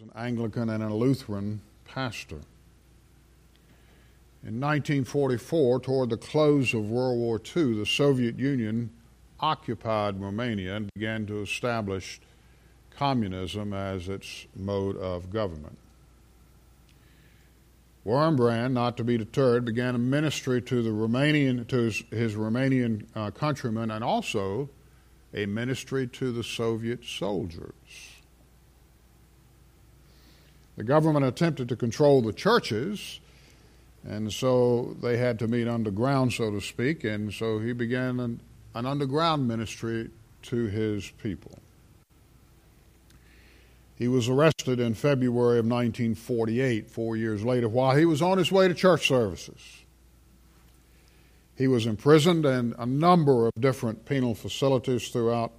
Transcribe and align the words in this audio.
was 0.00 0.08
an 0.08 0.22
Anglican 0.22 0.70
and 0.70 0.82
a 0.82 0.94
Lutheran 0.94 1.60
pastor. 1.84 2.40
In 4.42 4.58
1944, 4.58 5.80
toward 5.80 6.10
the 6.10 6.16
close 6.16 6.72
of 6.72 6.88
World 6.88 7.18
War 7.18 7.38
II, 7.38 7.74
the 7.74 7.86
Soviet 7.86 8.38
Union 8.38 8.90
occupied 9.40 10.20
Romania 10.20 10.76
and 10.76 10.90
began 10.94 11.26
to 11.26 11.42
establish 11.42 12.20
communism 12.96 13.74
as 13.74 14.08
its 14.08 14.46
mode 14.56 14.96
of 14.96 15.30
government. 15.30 15.76
Wurmbrand, 18.06 18.72
not 18.72 18.96
to 18.96 19.04
be 19.04 19.18
deterred, 19.18 19.66
began 19.66 19.94
a 19.94 19.98
ministry 19.98 20.62
to 20.62 20.82
the 20.82 20.90
Romanian 20.90 21.66
to 21.68 21.76
his, 21.76 22.02
his 22.10 22.34
Romanian 22.36 23.04
uh, 23.14 23.30
countrymen 23.30 23.90
and 23.90 24.02
also 24.02 24.70
a 25.34 25.44
ministry 25.44 26.06
to 26.06 26.32
the 26.32 26.44
Soviet 26.44 27.04
soldiers. 27.04 28.09
The 30.80 30.84
government 30.84 31.26
attempted 31.26 31.68
to 31.68 31.76
control 31.76 32.22
the 32.22 32.32
churches, 32.32 33.20
and 34.02 34.32
so 34.32 34.96
they 35.02 35.18
had 35.18 35.38
to 35.40 35.46
meet 35.46 35.68
underground, 35.68 36.32
so 36.32 36.50
to 36.50 36.58
speak, 36.62 37.04
and 37.04 37.34
so 37.34 37.58
he 37.58 37.74
began 37.74 38.18
an, 38.18 38.40
an 38.74 38.86
underground 38.86 39.46
ministry 39.46 40.08
to 40.44 40.66
his 40.68 41.10
people. 41.22 41.58
He 43.96 44.08
was 44.08 44.30
arrested 44.30 44.80
in 44.80 44.94
February 44.94 45.58
of 45.58 45.66
1948, 45.66 46.88
four 46.88 47.14
years 47.14 47.44
later, 47.44 47.68
while 47.68 47.94
he 47.94 48.06
was 48.06 48.22
on 48.22 48.38
his 48.38 48.50
way 48.50 48.66
to 48.66 48.72
church 48.72 49.06
services. 49.06 49.60
He 51.56 51.68
was 51.68 51.84
imprisoned 51.84 52.46
in 52.46 52.74
a 52.78 52.86
number 52.86 53.46
of 53.46 53.52
different 53.60 54.06
penal 54.06 54.34
facilities 54.34 55.10
throughout 55.10 55.52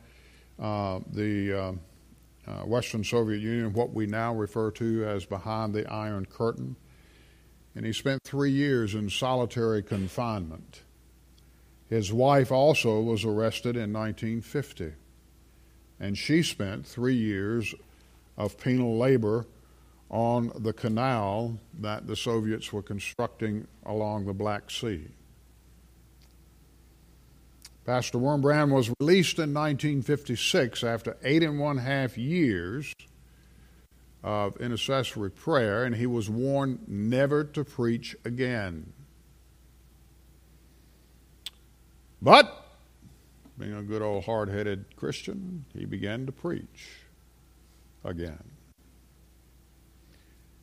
uh, 0.59 1.01
the 1.13 1.53
uh, 1.53 1.71
uh, 2.47 2.61
Western 2.61 3.03
Soviet 3.03 3.39
Union, 3.39 3.73
what 3.73 3.93
we 3.93 4.05
now 4.05 4.33
refer 4.33 4.71
to 4.71 5.05
as 5.05 5.25
behind 5.25 5.73
the 5.73 5.91
Iron 5.91 6.25
Curtain. 6.25 6.75
And 7.75 7.85
he 7.85 7.93
spent 7.93 8.23
three 8.23 8.51
years 8.51 8.95
in 8.95 9.09
solitary 9.09 9.81
confinement. 9.81 10.83
His 11.87 12.11
wife 12.11 12.51
also 12.51 13.01
was 13.01 13.25
arrested 13.25 13.75
in 13.75 13.93
1950, 13.93 14.93
and 15.99 16.17
she 16.17 16.41
spent 16.41 16.85
three 16.85 17.15
years 17.15 17.75
of 18.37 18.57
penal 18.57 18.97
labor 18.97 19.45
on 20.09 20.51
the 20.55 20.73
canal 20.73 21.57
that 21.79 22.07
the 22.07 22.15
Soviets 22.15 22.73
were 22.73 22.81
constructing 22.81 23.67
along 23.85 24.25
the 24.25 24.33
Black 24.33 24.69
Sea. 24.69 25.07
Pastor 27.85 28.19
Wurmbrand 28.19 28.71
was 28.71 28.93
released 28.99 29.39
in 29.39 29.53
1956 29.53 30.83
after 30.83 31.17
eight 31.23 31.41
and 31.41 31.59
one 31.59 31.77
half 31.79 32.15
years 32.15 32.93
of 34.23 34.55
intercessory 34.57 35.31
prayer, 35.31 35.83
and 35.83 35.95
he 35.95 36.05
was 36.05 36.29
warned 36.29 36.87
never 36.87 37.43
to 37.43 37.63
preach 37.63 38.15
again. 38.23 38.93
But, 42.21 42.67
being 43.57 43.73
a 43.73 43.81
good 43.81 44.03
old 44.03 44.25
hard 44.25 44.49
headed 44.49 44.95
Christian, 44.95 45.65
he 45.75 45.85
began 45.85 46.27
to 46.27 46.31
preach 46.31 46.99
again. 48.03 48.43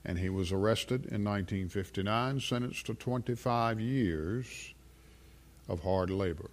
And 0.05 0.21
he 0.21 0.29
was 0.29 0.53
arrested 0.53 1.01
in 1.07 1.25
1959, 1.25 2.39
sentenced 2.39 2.87
to 2.87 2.95
25 2.95 3.81
years 3.81 4.73
of 5.69 5.83
hard 5.83 6.11
labor 6.11 6.51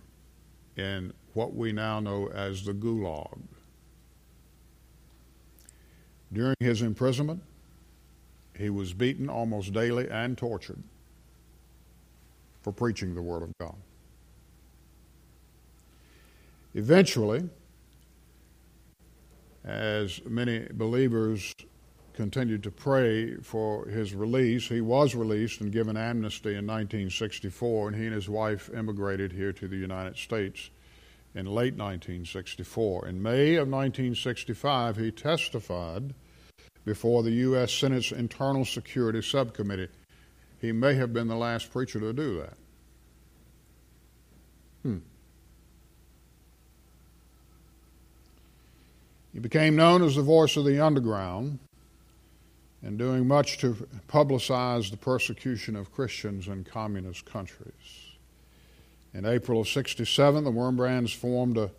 in 0.77 1.13
what 1.33 1.55
we 1.55 1.71
now 1.71 1.99
know 1.99 2.27
as 2.27 2.63
the 2.65 2.73
Gulag. 2.73 3.39
During 6.31 6.55
his 6.59 6.81
imprisonment, 6.81 7.41
he 8.57 8.69
was 8.69 8.93
beaten 8.93 9.29
almost 9.29 9.73
daily 9.73 10.09
and 10.09 10.37
tortured 10.37 10.81
for 12.61 12.71
preaching 12.71 13.15
the 13.15 13.21
Word 13.21 13.43
of 13.43 13.51
God. 13.59 13.75
Eventually, 16.73 17.49
as 19.63 20.21
many 20.25 20.67
believers 20.71 21.53
continued 22.15 22.63
to 22.63 22.71
pray 22.71 23.35
for 23.35 23.85
his 23.87 24.13
release. 24.15 24.67
He 24.67 24.81
was 24.81 25.13
released 25.13 25.61
and 25.61 25.71
given 25.71 25.97
amnesty 25.97 26.51
in 26.51 26.65
1964, 26.65 27.89
and 27.89 27.97
he 27.97 28.05
and 28.05 28.15
his 28.15 28.29
wife 28.29 28.69
immigrated 28.73 29.33
here 29.33 29.51
to 29.53 29.67
the 29.67 29.75
United 29.75 30.17
States 30.17 30.69
in 31.35 31.45
late 31.45 31.73
1964. 31.73 33.07
In 33.07 33.21
May 33.21 33.55
of 33.55 33.67
1965, 33.67 34.95
he 34.95 35.11
testified 35.11 36.13
before 36.85 37.21
the 37.21 37.31
U.S. 37.31 37.73
Senate's 37.73 38.11
Internal 38.11 38.63
Security 38.63 39.21
Subcommittee. 39.21 39.89
He 40.61 40.71
may 40.71 40.93
have 40.95 41.11
been 41.11 41.27
the 41.27 41.35
last 41.35 41.71
preacher 41.71 41.99
to 41.99 42.13
do 42.13 42.37
that. 42.37 42.53
Hmm. 44.83 44.97
He 49.33 49.39
became 49.39 49.75
known 49.75 50.01
as 50.01 50.15
the 50.15 50.21
voice 50.21 50.55
of 50.55 50.63
the 50.63 50.79
underground 50.79 51.59
and 52.85 52.99
doing 52.99 53.27
much 53.27 53.57
to 53.57 53.73
publicize 54.07 54.91
the 54.91 54.97
persecution 54.97 55.75
of 55.75 55.91
Christians 55.91 56.47
in 56.47 56.63
communist 56.63 57.25
countries. 57.25 58.11
In 59.11 59.25
April 59.25 59.59
of 59.59 59.67
67, 59.67 60.43
the 60.43 60.51
Wurmbrands 60.51 61.13
formed 61.13 61.57
a 61.57 61.71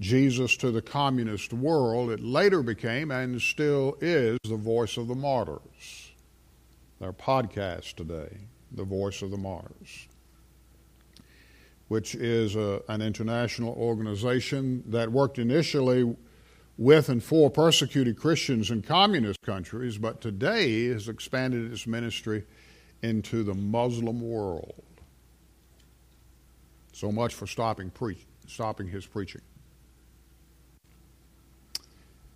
Jesus 0.00 0.56
to 0.56 0.72
the 0.72 0.82
Communist 0.82 1.52
World. 1.52 2.10
It 2.10 2.20
later 2.20 2.62
became 2.64 3.12
and 3.12 3.40
still 3.40 3.96
is 4.00 4.36
the 4.44 4.56
Voice 4.56 4.96
of 4.96 5.06
the 5.06 5.14
Martyrs. 5.14 6.10
Their 6.98 7.12
podcast 7.12 7.94
today, 7.94 8.38
The 8.72 8.84
Voice 8.84 9.22
of 9.22 9.30
the 9.30 9.36
Martyrs, 9.36 10.08
which 11.86 12.16
is 12.16 12.56
a, 12.56 12.82
an 12.88 13.00
international 13.00 13.74
organization 13.74 14.82
that 14.88 15.12
worked 15.12 15.38
initially 15.38 16.16
with 16.78 17.08
and 17.08 17.22
for 17.22 17.50
persecuted 17.50 18.16
Christians 18.16 18.70
in 18.70 18.82
communist 18.82 19.42
countries, 19.42 19.98
but 19.98 20.20
today 20.20 20.86
has 20.86 21.08
expanded 21.08 21.72
its 21.72 21.86
ministry 21.86 22.44
into 23.02 23.42
the 23.42 23.54
Muslim 23.54 24.20
world. 24.20 24.84
So 26.92 27.10
much 27.10 27.34
for 27.34 27.46
stopping, 27.48 27.90
pre- 27.90 28.24
stopping 28.46 28.86
his 28.86 29.04
preaching. 29.04 29.42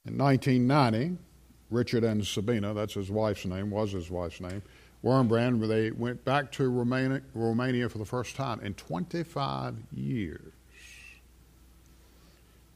In 0.04 0.18
1990, 0.18 1.16
Richard 1.70 2.02
and 2.02 2.26
Sabina, 2.26 2.74
that's 2.74 2.94
his 2.94 3.10
wife's 3.10 3.46
name, 3.46 3.70
was 3.70 3.92
his 3.92 4.10
wife's 4.10 4.40
name, 4.40 4.62
Wurmbrand, 5.04 5.66
they 5.66 5.90
went 5.90 6.24
back 6.24 6.52
to 6.52 6.68
Romania, 6.68 7.22
Romania 7.34 7.88
for 7.88 7.98
the 7.98 8.04
first 8.04 8.36
time 8.36 8.60
in 8.60 8.74
25 8.74 9.76
years. 9.92 10.52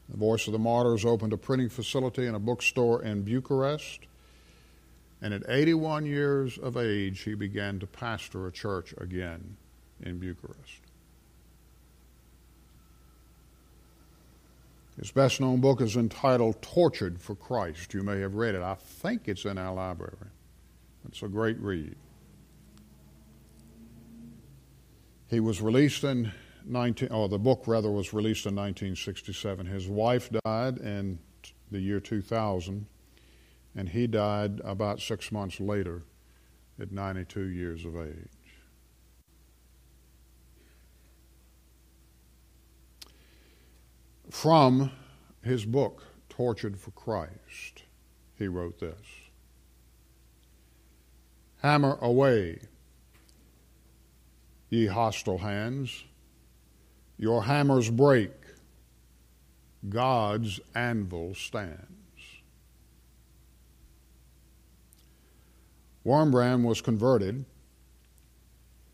The 0.09 0.17
Voice 0.17 0.47
of 0.47 0.53
the 0.53 0.59
Martyrs 0.59 1.05
opened 1.05 1.33
a 1.33 1.37
printing 1.37 1.69
facility 1.69 2.25
and 2.25 2.35
a 2.35 2.39
bookstore 2.39 3.03
in 3.03 3.23
Bucharest. 3.23 3.99
And 5.21 5.33
at 5.33 5.43
81 5.49 6.05
years 6.05 6.57
of 6.57 6.77
age, 6.77 7.21
he 7.21 7.33
began 7.33 7.79
to 7.79 7.87
pastor 7.87 8.47
a 8.47 8.51
church 8.51 8.93
again 8.97 9.57
in 10.01 10.19
Bucharest. 10.19 10.81
His 14.99 15.11
best 15.11 15.39
known 15.39 15.59
book 15.59 15.81
is 15.81 15.95
entitled 15.95 16.61
Tortured 16.61 17.21
for 17.21 17.35
Christ. 17.35 17.93
You 17.93 18.01
may 18.01 18.19
have 18.19 18.35
read 18.35 18.55
it. 18.55 18.61
I 18.61 18.75
think 18.75 19.27
it's 19.27 19.45
in 19.45 19.57
our 19.57 19.73
library. 19.73 20.15
It's 21.07 21.21
a 21.21 21.27
great 21.27 21.59
read. 21.59 21.95
He 25.29 25.39
was 25.39 25.61
released 25.61 26.03
in 26.03 26.31
19, 26.67 27.09
or 27.11 27.29
the 27.29 27.39
book 27.39 27.63
rather 27.65 27.89
was 27.89 28.13
released 28.13 28.45
in 28.45 28.55
1967. 28.55 29.65
His 29.65 29.87
wife 29.87 30.29
died 30.43 30.77
in 30.77 31.19
the 31.71 31.79
year 31.79 31.99
2000, 31.99 32.85
and 33.75 33.89
he 33.89 34.07
died 34.07 34.61
about 34.63 34.99
six 34.99 35.31
months 35.31 35.59
later 35.59 36.03
at 36.79 36.91
92 36.91 37.41
years 37.41 37.85
of 37.85 37.95
age. 37.95 38.29
From 44.29 44.91
his 45.41 45.65
book, 45.65 46.03
Tortured 46.29 46.79
for 46.79 46.91
Christ, 46.91 47.83
he 48.37 48.47
wrote 48.47 48.79
this 48.79 48.99
Hammer 51.63 51.97
away, 51.99 52.59
ye 54.69 54.85
hostile 54.85 55.39
hands 55.39 56.03
your 57.17 57.43
hammers 57.43 57.89
break, 57.89 58.31
God's 59.87 60.59
anvil 60.75 61.33
stands. 61.35 61.83
Wurmbrand 66.05 66.63
was 66.63 66.79
converted 66.81 67.45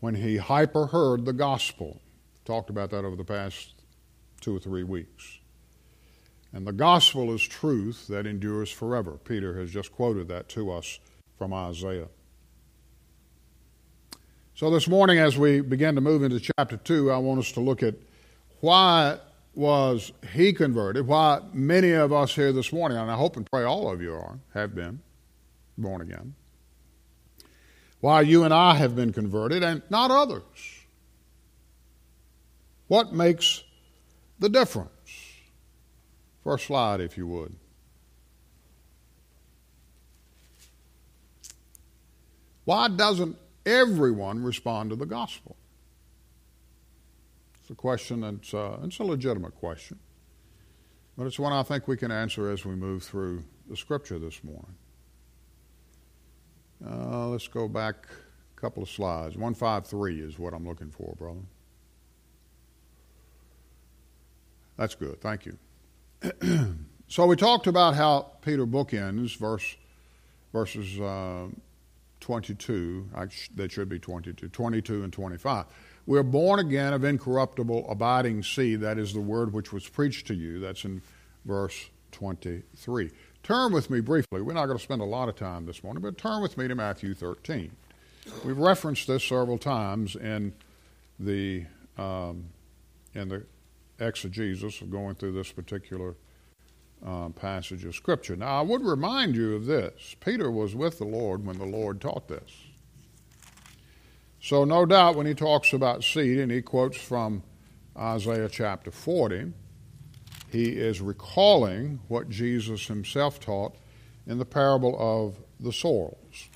when 0.00 0.16
he 0.16 0.36
hyper 0.36 0.86
heard 0.86 1.24
the 1.24 1.32
gospel. 1.32 2.00
Talked 2.44 2.70
about 2.70 2.90
that 2.90 3.04
over 3.04 3.16
the 3.16 3.24
past 3.24 3.74
two 4.40 4.56
or 4.56 4.58
three 4.58 4.82
weeks. 4.82 5.38
And 6.52 6.66
the 6.66 6.72
gospel 6.72 7.32
is 7.32 7.42
truth 7.42 8.06
that 8.08 8.26
endures 8.26 8.70
forever. 8.70 9.12
Peter 9.24 9.58
has 9.58 9.70
just 9.70 9.92
quoted 9.92 10.28
that 10.28 10.48
to 10.50 10.70
us 10.70 10.98
from 11.38 11.52
Isaiah. 11.52 12.08
So 14.54 14.70
this 14.70 14.86
morning, 14.86 15.18
as 15.18 15.36
we 15.36 15.60
begin 15.60 15.96
to 15.96 16.00
move 16.00 16.22
into 16.22 16.40
chapter 16.40 16.76
2, 16.76 17.10
I 17.10 17.18
want 17.18 17.40
us 17.40 17.52
to 17.52 17.60
look 17.60 17.82
at 17.82 17.94
why 18.64 19.18
was 19.54 20.10
he 20.32 20.54
converted, 20.54 21.06
why 21.06 21.42
many 21.52 21.92
of 21.92 22.14
us 22.14 22.34
here 22.34 22.50
this 22.50 22.72
morning, 22.72 22.96
and 22.96 23.10
I 23.10 23.14
hope 23.14 23.36
and 23.36 23.44
pray 23.44 23.62
all 23.62 23.92
of 23.92 24.00
you 24.00 24.14
are, 24.14 24.38
have 24.54 24.74
been 24.74 25.00
born 25.76 26.00
again, 26.00 26.34
why 28.00 28.22
you 28.22 28.42
and 28.42 28.54
I 28.54 28.76
have 28.76 28.96
been 28.96 29.12
converted 29.12 29.62
and 29.62 29.82
not 29.90 30.10
others. 30.10 30.42
What 32.88 33.12
makes 33.12 33.62
the 34.38 34.48
difference? 34.48 34.88
First 36.42 36.64
slide, 36.64 37.02
if 37.02 37.18
you 37.18 37.26
would. 37.26 37.54
Why 42.64 42.88
doesn't 42.88 43.36
everyone 43.66 44.42
respond 44.42 44.88
to 44.88 44.96
the 44.96 45.04
gospel? 45.04 45.54
A 47.74 47.76
question 47.76 48.20
that's 48.20 48.54
uh, 48.54 48.78
it's 48.84 49.00
a 49.00 49.02
legitimate 49.02 49.56
question, 49.56 49.98
but 51.18 51.26
it's 51.26 51.40
one 51.40 51.52
I 51.52 51.64
think 51.64 51.88
we 51.88 51.96
can 51.96 52.12
answer 52.12 52.48
as 52.48 52.64
we 52.64 52.76
move 52.76 53.02
through 53.02 53.42
the 53.68 53.76
scripture 53.76 54.16
this 54.16 54.44
morning. 54.44 54.76
Uh, 56.88 57.26
let's 57.26 57.48
go 57.48 57.66
back 57.66 58.06
a 58.56 58.60
couple 58.60 58.84
of 58.84 58.88
slides. 58.88 59.36
153 59.36 60.20
is 60.20 60.38
what 60.38 60.54
I'm 60.54 60.64
looking 60.64 60.88
for, 60.88 61.16
brother. 61.16 61.40
That's 64.76 64.94
good. 64.94 65.20
Thank 65.20 65.44
you. 65.44 65.58
so 67.08 67.26
we 67.26 67.34
talked 67.34 67.66
about 67.66 67.96
how 67.96 68.34
Peter 68.40 68.68
bookends 68.68 69.36
verse 69.36 69.76
verses 70.52 71.00
uh, 71.00 71.48
22, 72.20 73.10
that 73.56 73.72
should 73.72 73.88
be 73.88 73.98
22, 73.98 74.48
22 74.48 75.02
and 75.02 75.12
25. 75.12 75.66
We're 76.06 76.22
born 76.22 76.60
again 76.60 76.92
of 76.92 77.02
incorruptible, 77.02 77.86
abiding 77.88 78.42
seed. 78.42 78.80
That 78.80 78.98
is 78.98 79.14
the 79.14 79.20
word 79.20 79.52
which 79.52 79.72
was 79.72 79.88
preached 79.88 80.26
to 80.26 80.34
you. 80.34 80.60
That's 80.60 80.84
in 80.84 81.00
verse 81.44 81.88
23. 82.12 83.10
Turn 83.42 83.72
with 83.72 83.90
me 83.90 84.00
briefly. 84.00 84.42
We're 84.42 84.52
not 84.52 84.66
going 84.66 84.78
to 84.78 84.84
spend 84.84 85.00
a 85.00 85.06
lot 85.06 85.28
of 85.28 85.36
time 85.36 85.66
this 85.66 85.82
morning, 85.82 86.02
but 86.02 86.18
turn 86.18 86.42
with 86.42 86.58
me 86.58 86.68
to 86.68 86.74
Matthew 86.74 87.14
13. 87.14 87.70
We've 88.44 88.58
referenced 88.58 89.06
this 89.06 89.24
several 89.24 89.58
times 89.58 90.16
in 90.16 90.54
the 91.18 91.64
um, 91.96 92.46
in 93.14 93.28
the 93.28 93.44
exegesis 94.00 94.80
of 94.80 94.90
going 94.90 95.14
through 95.14 95.32
this 95.32 95.52
particular 95.52 96.16
uh, 97.04 97.28
passage 97.30 97.84
of 97.84 97.94
Scripture. 97.94 98.34
Now, 98.34 98.58
I 98.58 98.62
would 98.62 98.82
remind 98.82 99.36
you 99.36 99.54
of 99.54 99.66
this 99.66 100.16
Peter 100.20 100.50
was 100.50 100.74
with 100.74 100.98
the 100.98 101.04
Lord 101.04 101.46
when 101.46 101.58
the 101.58 101.66
Lord 101.66 102.00
taught 102.00 102.28
this. 102.28 102.50
So, 104.44 104.66
no 104.66 104.84
doubt, 104.84 105.16
when 105.16 105.24
he 105.24 105.32
talks 105.32 105.72
about 105.72 106.04
seed 106.04 106.38
and 106.38 106.52
he 106.52 106.60
quotes 106.60 106.98
from 106.98 107.42
Isaiah 107.96 108.50
chapter 108.50 108.90
40, 108.90 109.54
he 110.52 110.64
is 110.64 111.00
recalling 111.00 112.00
what 112.08 112.28
Jesus 112.28 112.86
himself 112.86 113.40
taught 113.40 113.74
in 114.26 114.36
the 114.36 114.44
parable 114.44 114.96
of 114.98 115.38
the 115.58 115.72
soils. 115.72 116.50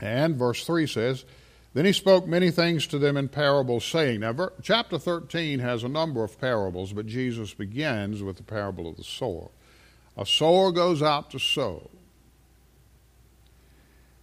And 0.00 0.36
verse 0.36 0.66
3 0.66 0.86
says, 0.86 1.24
then 1.72 1.86
he 1.86 1.92
spoke 1.94 2.26
many 2.26 2.50
things 2.50 2.86
to 2.88 2.98
them 2.98 3.16
in 3.16 3.28
parables, 3.28 3.86
saying, 3.86 4.20
Now, 4.20 4.34
ver- 4.34 4.52
chapter 4.60 4.98
13 4.98 5.60
has 5.60 5.82
a 5.82 5.88
number 5.88 6.22
of 6.24 6.38
parables, 6.38 6.92
but 6.92 7.06
Jesus 7.06 7.54
begins 7.54 8.22
with 8.22 8.36
the 8.36 8.42
parable 8.42 8.86
of 8.86 8.98
the 8.98 9.04
sower. 9.04 9.48
A 10.14 10.26
sower 10.26 10.72
goes 10.72 11.00
out 11.02 11.30
to 11.30 11.38
sow. 11.38 11.88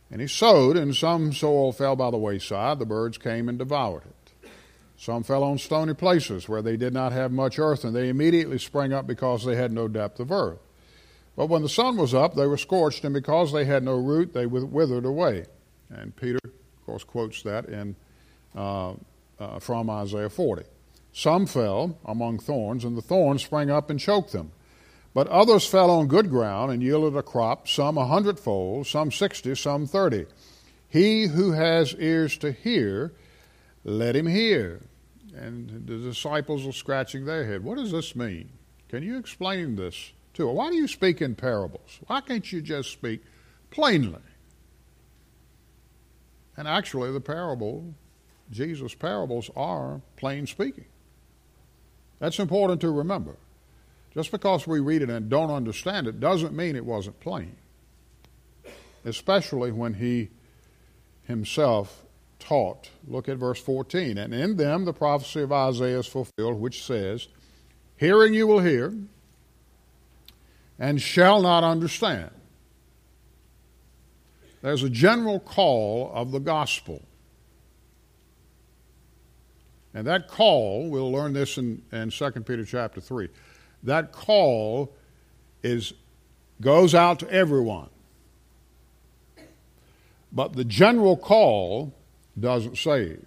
And 0.10 0.22
he 0.22 0.28
sowed, 0.28 0.78
and 0.78 0.96
some 0.96 1.34
soil 1.34 1.72
fell 1.72 1.96
by 1.96 2.12
the 2.12 2.18
wayside. 2.18 2.80
The 2.80 2.86
birds 2.86 3.18
came 3.18 3.50
and 3.50 3.58
devoured 3.58 4.04
it. 4.06 4.50
Some 4.98 5.24
fell 5.24 5.44
on 5.44 5.58
stony 5.58 5.94
places 5.94 6.50
where 6.50 6.62
they 6.62 6.78
did 6.78 6.94
not 6.94 7.12
have 7.12 7.32
much 7.32 7.60
earth, 7.60 7.84
and 7.84 7.96
they 7.96 8.10
immediately 8.10 8.58
sprang 8.58 8.94
up 8.94 9.06
because 9.06 9.46
they 9.46 9.56
had 9.56 9.72
no 9.72 9.88
depth 9.88 10.20
of 10.20 10.32
earth. 10.32 10.60
But 11.36 11.48
when 11.48 11.62
the 11.62 11.70
sun 11.70 11.98
was 11.98 12.16
up, 12.16 12.34
they 12.34 12.48
were 12.48 12.58
scorched, 12.58 13.04
and 13.04 13.14
because 13.14 13.52
they 13.52 13.66
had 13.66 13.84
no 13.84 13.96
root, 13.96 14.34
they 14.34 14.48
withered 14.48 15.06
away. 15.06 15.46
And 15.90 16.16
Peter 16.16 16.40
of 16.44 16.86
course, 16.86 17.04
quotes 17.04 17.44
that 17.44 17.66
in, 17.66 17.96
uh, 18.56 18.94
uh, 19.40 19.60
from 19.60 19.90
Isaiah 19.90 20.30
40. 20.30 20.64
Some 21.14 21.46
fell 21.46 21.98
among 22.06 22.40
thorns, 22.40 22.86
and 22.86 22.98
the 22.98 23.02
thorns 23.02 23.44
sprang 23.44 23.70
up 23.70 23.90
and 23.90 24.00
choked 24.00 24.32
them. 24.32 24.52
But 25.18 25.30
others 25.30 25.66
fell 25.66 25.90
on 25.90 26.06
good 26.06 26.30
ground 26.30 26.72
and 26.72 26.84
yielded 26.84 27.18
a 27.18 27.24
crop, 27.24 27.68
some 27.68 27.98
a 27.98 28.06
hundredfold, 28.06 28.86
some 28.86 29.12
sixty, 29.12 29.56
some 29.56 29.88
thirty. 29.88 30.28
He 30.90 31.26
who 31.26 31.54
has 31.54 31.96
ears 31.96 32.38
to 32.38 32.52
hear, 32.52 33.14
let 33.84 34.16
him 34.16 34.28
hear. 34.28 34.84
And 35.36 35.88
the 35.88 35.98
disciples 35.98 36.68
are 36.68 36.72
scratching 36.72 37.26
their 37.26 37.46
head. 37.48 37.64
What 37.64 37.80
does 37.80 37.92
this 37.92 38.16
mean? 38.16 38.52
Can 38.90 39.02
you 39.02 39.18
explain 39.18 39.76
this 39.76 40.12
to 40.36 40.52
us? 40.52 40.56
Why 40.56 40.70
do 40.70 40.76
you 40.76 40.88
speak 40.88 41.20
in 41.20 41.34
parables? 41.34 41.98
Why 42.06 42.22
can't 42.22 42.52
you 42.52 42.62
just 42.62 42.92
speak 42.92 43.24
plainly? 43.72 44.22
And 46.56 46.68
actually, 46.68 47.12
the 47.12 47.22
parable, 47.22 47.96
Jesus' 48.52 48.94
parables, 48.94 49.50
are 49.56 50.00
plain 50.16 50.46
speaking. 50.46 50.86
That's 52.20 52.38
important 52.38 52.82
to 52.82 52.92
remember. 52.92 53.38
Just 54.18 54.32
because 54.32 54.66
we 54.66 54.80
read 54.80 55.04
it 55.04 55.12
and 55.12 55.30
don't 55.30 55.52
understand 55.52 56.08
it 56.08 56.20
doesn't 56.20 56.52
mean 56.52 56.76
it 56.76 56.84
wasn't 56.84 57.20
plain. 57.20 57.56
Especially 59.06 59.72
when 59.72 59.94
he 59.94 60.30
himself 61.26 62.04
taught. 62.40 62.90
Look 63.08 63.30
at 63.30 63.38
verse 63.38 63.62
14. 63.62 64.18
And 64.18 64.34
in 64.34 64.58
them 64.58 64.86
the 64.86 64.94
prophecy 64.94 65.42
of 65.42 65.52
Isaiah 65.52 66.00
is 66.00 66.08
fulfilled, 66.08 66.60
which 66.60 66.84
says, 66.84 67.28
Hearing 67.96 68.34
you 68.34 68.48
will 68.48 68.62
hear, 68.62 68.92
and 70.80 71.00
shall 71.00 71.44
not 71.44 71.64
understand. 71.64 72.32
There's 74.64 74.82
a 74.82 74.90
general 74.90 75.40
call 75.40 76.12
of 76.12 76.32
the 76.32 76.40
gospel. 76.40 77.04
And 79.94 80.08
that 80.08 80.28
call, 80.28 80.90
we'll 80.90 81.12
learn 81.12 81.34
this 81.34 81.60
in, 81.60 81.84
in 81.92 82.10
2 82.10 82.32
Peter 82.32 82.66
chapter 82.66 83.00
3. 83.00 83.30
That 83.84 84.12
call 84.12 84.94
is 85.64 85.94
goes 86.62 86.96
out 86.96 87.20
to 87.20 87.32
everyone. 87.32 87.90
But 90.32 90.54
the 90.54 90.66
general 90.66 91.18
call 91.18 91.94
doesn't 92.40 92.78
save. 92.78 93.26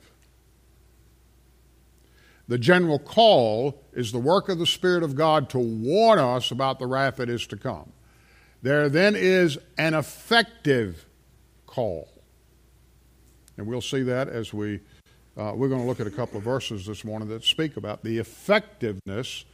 The 2.49 2.59
general 2.59 2.99
call 2.99 3.81
is 3.93 4.11
the 4.11 4.19
work 4.19 4.49
of 4.49 4.59
the 4.59 4.67
Spirit 4.67 5.05
of 5.05 5.15
God 5.15 5.49
to 5.51 5.59
warn 5.59 6.19
us 6.19 6.51
about 6.51 6.79
the 6.79 6.87
wrath 6.87 7.17
that 7.17 7.29
is 7.29 7.47
to 7.49 7.57
come. 7.57 7.93
There 8.63 8.89
then 8.89 9.15
is 9.17 9.57
an 9.79 9.95
effective 9.95 11.07
call. 11.67 12.09
And 13.57 13.67
we'll 13.67 13.81
see 13.81 14.03
that 14.03 14.29
as 14.29 14.53
we, 14.53 14.81
uh, 15.37 15.53
we're 15.55 15.69
going 15.69 15.81
to 15.81 15.87
look 15.87 16.01
at 16.01 16.07
a 16.07 16.11
couple 16.11 16.39
of 16.39 16.45
verses 16.45 16.87
this 16.87 17.05
morning 17.05 17.29
that 17.29 17.45
speak 17.45 17.77
about 17.77 18.03
the 18.03 18.19
effectiveness 18.19 19.45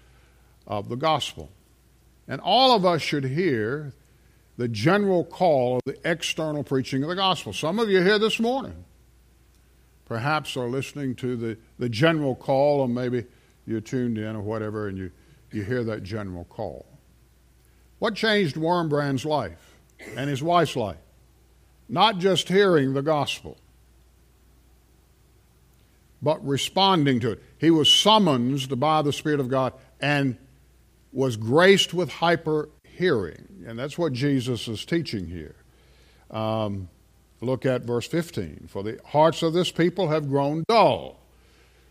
of 0.66 0.88
the 0.88 0.96
gospel. 0.96 1.50
And 2.28 2.40
all 2.40 2.74
of 2.74 2.84
us 2.84 3.02
should 3.02 3.24
hear 3.24 3.92
the 4.56 4.68
general 4.68 5.24
call 5.24 5.76
of 5.76 5.82
the 5.84 5.96
external 6.04 6.64
preaching 6.64 7.02
of 7.02 7.08
the 7.08 7.14
gospel. 7.14 7.52
Some 7.52 7.78
of 7.78 7.88
you 7.88 8.02
here 8.02 8.18
this 8.18 8.40
morning 8.40 8.84
perhaps 10.06 10.56
are 10.56 10.68
listening 10.68 11.14
to 11.16 11.36
the, 11.36 11.58
the 11.78 11.88
general 11.88 12.34
call, 12.34 12.80
or 12.80 12.88
maybe 12.88 13.24
you're 13.66 13.80
tuned 13.80 14.16
in 14.16 14.36
or 14.36 14.40
whatever, 14.40 14.88
and 14.88 14.96
you, 14.96 15.10
you 15.52 15.62
hear 15.62 15.84
that 15.84 16.02
general 16.02 16.44
call. 16.44 16.86
What 17.98 18.14
changed 18.14 18.56
Wurmbrand's 18.56 19.24
life 19.24 19.76
and 20.16 20.30
his 20.30 20.42
wife's 20.42 20.76
life? 20.76 20.98
Not 21.88 22.18
just 22.18 22.48
hearing 22.48 22.94
the 22.94 23.02
gospel, 23.02 23.58
but 26.22 26.44
responding 26.46 27.20
to 27.20 27.32
it. 27.32 27.42
He 27.58 27.70
was 27.70 27.92
summoned 27.92 28.78
by 28.80 29.02
the 29.02 29.12
Spirit 29.12 29.40
of 29.40 29.48
God 29.48 29.72
and 30.00 30.36
was 31.16 31.38
graced 31.38 31.94
with 31.94 32.10
hyper 32.10 32.68
hearing. 32.84 33.64
And 33.66 33.78
that's 33.78 33.96
what 33.96 34.12
Jesus 34.12 34.68
is 34.68 34.84
teaching 34.84 35.26
here. 35.26 35.54
Um, 36.30 36.90
look 37.40 37.64
at 37.64 37.82
verse 37.82 38.06
15. 38.06 38.68
For 38.68 38.82
the 38.82 39.00
hearts 39.02 39.42
of 39.42 39.54
this 39.54 39.70
people 39.70 40.08
have 40.08 40.28
grown 40.28 40.62
dull. 40.68 41.18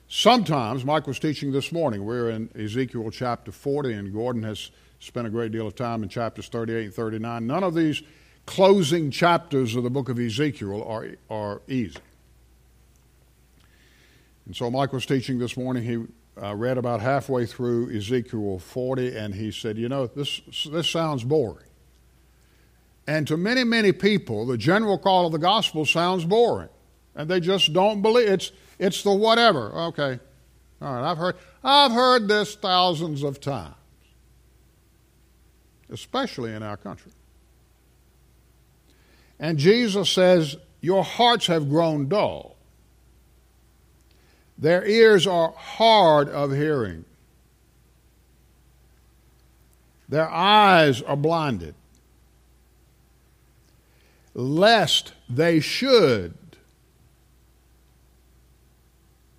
Sometimes, 0.07 0.85
Mike 0.85 1.07
was 1.07 1.17
teaching 1.17 1.51
this 1.51 1.71
morning, 1.71 2.05
we're 2.05 2.29
in 2.29 2.49
Ezekiel 2.55 3.09
chapter 3.09 3.51
40, 3.51 3.93
and 3.93 4.13
Gordon 4.13 4.43
has 4.43 4.69
spent 4.99 5.25
a 5.25 5.31
great 5.31 5.51
deal 5.51 5.65
of 5.65 5.75
time 5.75 6.03
in 6.03 6.09
chapters 6.09 6.47
38 6.47 6.85
and 6.85 6.93
39. 6.93 7.47
None 7.47 7.63
of 7.63 7.73
these 7.73 8.03
closing 8.45 9.09
chapters 9.09 9.75
of 9.75 9.83
the 9.83 9.89
book 9.89 10.07
of 10.07 10.19
Ezekiel 10.19 10.83
are, 10.83 11.15
are 11.31 11.63
easy. 11.67 11.97
And 14.45 14.55
so 14.55 14.69
Mike 14.69 14.93
was 14.93 15.07
teaching 15.07 15.39
this 15.39 15.57
morning, 15.57 15.83
he 15.83 16.05
I 16.41 16.51
read 16.51 16.77
about 16.77 17.01
halfway 17.01 17.45
through 17.45 17.95
Ezekiel 17.95 18.59
40, 18.59 19.15
and 19.15 19.33
he 19.33 19.51
said, 19.51 19.77
You 19.77 19.87
know, 19.87 20.07
this, 20.07 20.41
this 20.69 20.89
sounds 20.89 21.23
boring. 21.23 21.67
And 23.07 23.27
to 23.27 23.37
many, 23.37 23.63
many 23.63 23.91
people, 23.91 24.45
the 24.45 24.57
general 24.57 24.97
call 24.97 25.27
of 25.27 25.31
the 25.31 25.37
gospel 25.37 25.85
sounds 25.85 26.25
boring. 26.25 26.69
And 27.15 27.29
they 27.29 27.39
just 27.39 27.71
don't 27.71 28.01
believe 28.01 28.27
it's 28.27 28.51
it's 28.77 29.03
the 29.03 29.13
whatever. 29.13 29.71
Okay. 29.87 30.19
All 30.81 30.93
right, 30.93 31.11
I've 31.11 31.17
heard 31.17 31.35
I've 31.63 31.91
heard 31.91 32.27
this 32.27 32.55
thousands 32.55 33.23
of 33.23 33.39
times. 33.39 33.75
Especially 35.89 36.53
in 36.53 36.63
our 36.63 36.77
country. 36.77 37.11
And 39.39 39.57
Jesus 39.57 40.09
says, 40.09 40.57
Your 40.81 41.03
hearts 41.03 41.47
have 41.47 41.69
grown 41.69 42.09
dull. 42.09 42.54
Their 44.57 44.85
ears 44.85 45.27
are 45.27 45.53
hard 45.57 46.29
of 46.29 46.51
hearing. 46.51 47.05
Their 50.07 50.29
eyes 50.29 51.01
are 51.01 51.17
blinded 51.17 51.75
lest 54.35 55.13
they 55.29 55.59
should. 55.61 56.35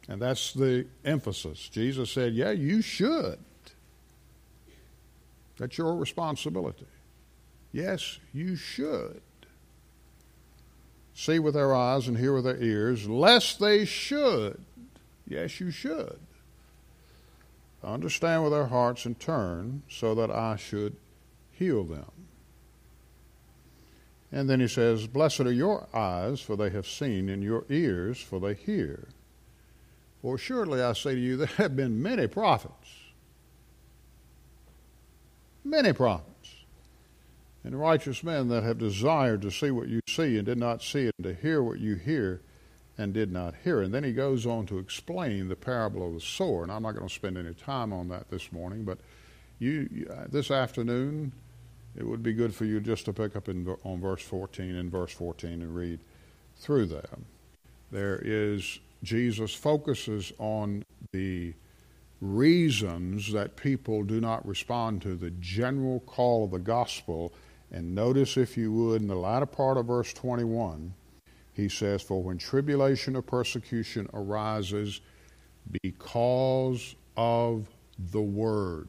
And 0.08 0.20
that's 0.20 0.52
the 0.52 0.86
emphasis. 1.04 1.68
Jesus 1.68 2.10
said, 2.10 2.34
Yeah, 2.34 2.50
you 2.50 2.80
should. 2.80 3.38
That's 5.58 5.76
your 5.78 5.94
responsibility. 5.96 6.86
Yes, 7.72 8.18
you 8.32 8.56
should. 8.56 9.20
See 11.14 11.38
with 11.38 11.54
their 11.54 11.74
eyes 11.74 12.08
and 12.08 12.16
hear 12.16 12.34
with 12.34 12.44
their 12.44 12.62
ears, 12.62 13.08
lest 13.08 13.58
they 13.58 13.84
should. 13.84 14.60
Yes, 15.26 15.60
you 15.60 15.70
should. 15.70 16.18
Understand 17.82 18.42
with 18.42 18.52
their 18.52 18.66
hearts 18.66 19.06
and 19.06 19.18
turn 19.18 19.82
so 19.88 20.14
that 20.14 20.30
I 20.30 20.56
should 20.56 20.96
heal 21.52 21.84
them. 21.84 22.10
And 24.32 24.50
then 24.50 24.60
he 24.60 24.68
says, 24.68 25.06
Blessed 25.06 25.40
are 25.40 25.52
your 25.52 25.86
eyes, 25.94 26.40
for 26.40 26.56
they 26.56 26.70
have 26.70 26.86
seen, 26.86 27.28
and 27.28 27.42
your 27.42 27.64
ears, 27.68 28.20
for 28.20 28.40
they 28.40 28.54
hear. 28.54 29.08
For 30.20 30.36
surely 30.36 30.82
I 30.82 30.92
say 30.94 31.14
to 31.14 31.20
you, 31.20 31.36
there 31.36 31.46
have 31.46 31.76
been 31.76 32.02
many 32.02 32.26
prophets, 32.26 32.88
many 35.64 35.92
prophets, 35.92 36.32
and 37.62 37.78
righteous 37.78 38.24
men 38.24 38.48
that 38.48 38.64
have 38.64 38.78
desired 38.78 39.42
to 39.42 39.50
see 39.50 39.70
what 39.70 39.88
you 39.88 40.00
see 40.08 40.36
and 40.36 40.46
did 40.46 40.58
not 40.58 40.82
see 40.82 41.06
it, 41.06 41.14
and 41.18 41.24
to 41.24 41.34
hear 41.34 41.62
what 41.62 41.78
you 41.78 41.94
hear 41.94 42.40
and 42.98 43.12
did 43.12 43.30
not 43.30 43.54
hear. 43.64 43.82
And 43.82 43.92
then 43.92 44.04
he 44.04 44.12
goes 44.12 44.46
on 44.46 44.66
to 44.66 44.78
explain 44.78 45.48
the 45.48 45.56
parable 45.56 46.06
of 46.06 46.14
the 46.14 46.20
sower. 46.20 46.62
And 46.62 46.72
I'm 46.72 46.82
not 46.82 46.94
going 46.94 47.08
to 47.08 47.14
spend 47.14 47.36
any 47.36 47.54
time 47.54 47.92
on 47.92 48.08
that 48.08 48.30
this 48.30 48.52
morning, 48.52 48.84
but 48.84 48.98
you, 49.58 50.06
uh, 50.10 50.24
this 50.28 50.50
afternoon, 50.50 51.32
it 51.94 52.06
would 52.06 52.22
be 52.22 52.32
good 52.32 52.54
for 52.54 52.64
you 52.64 52.80
just 52.80 53.04
to 53.06 53.12
pick 53.12 53.36
up 53.36 53.48
in, 53.48 53.66
on 53.84 54.00
verse 54.00 54.22
14 54.22 54.76
and 54.76 54.90
verse 54.90 55.12
14 55.12 55.50
and 55.50 55.74
read 55.74 56.00
through 56.56 56.86
them. 56.86 57.26
There 57.90 58.20
is, 58.22 58.80
Jesus 59.02 59.54
focuses 59.54 60.32
on 60.38 60.82
the 61.12 61.54
reasons 62.20 63.32
that 63.32 63.56
people 63.56 64.02
do 64.02 64.20
not 64.20 64.46
respond 64.46 65.02
to 65.02 65.14
the 65.14 65.30
general 65.32 66.00
call 66.00 66.44
of 66.44 66.50
the 66.50 66.58
gospel. 66.58 67.32
And 67.70 67.94
notice, 67.94 68.36
if 68.36 68.56
you 68.56 68.72
would, 68.72 69.02
in 69.02 69.08
the 69.08 69.14
latter 69.14 69.46
part 69.46 69.76
of 69.76 69.86
verse 69.86 70.12
21, 70.12 70.94
he 71.56 71.70
says, 71.70 72.02
For 72.02 72.22
when 72.22 72.36
tribulation 72.36 73.16
or 73.16 73.22
persecution 73.22 74.08
arises 74.12 75.00
because 75.82 76.94
of 77.16 77.66
the 78.12 78.20
word, 78.20 78.88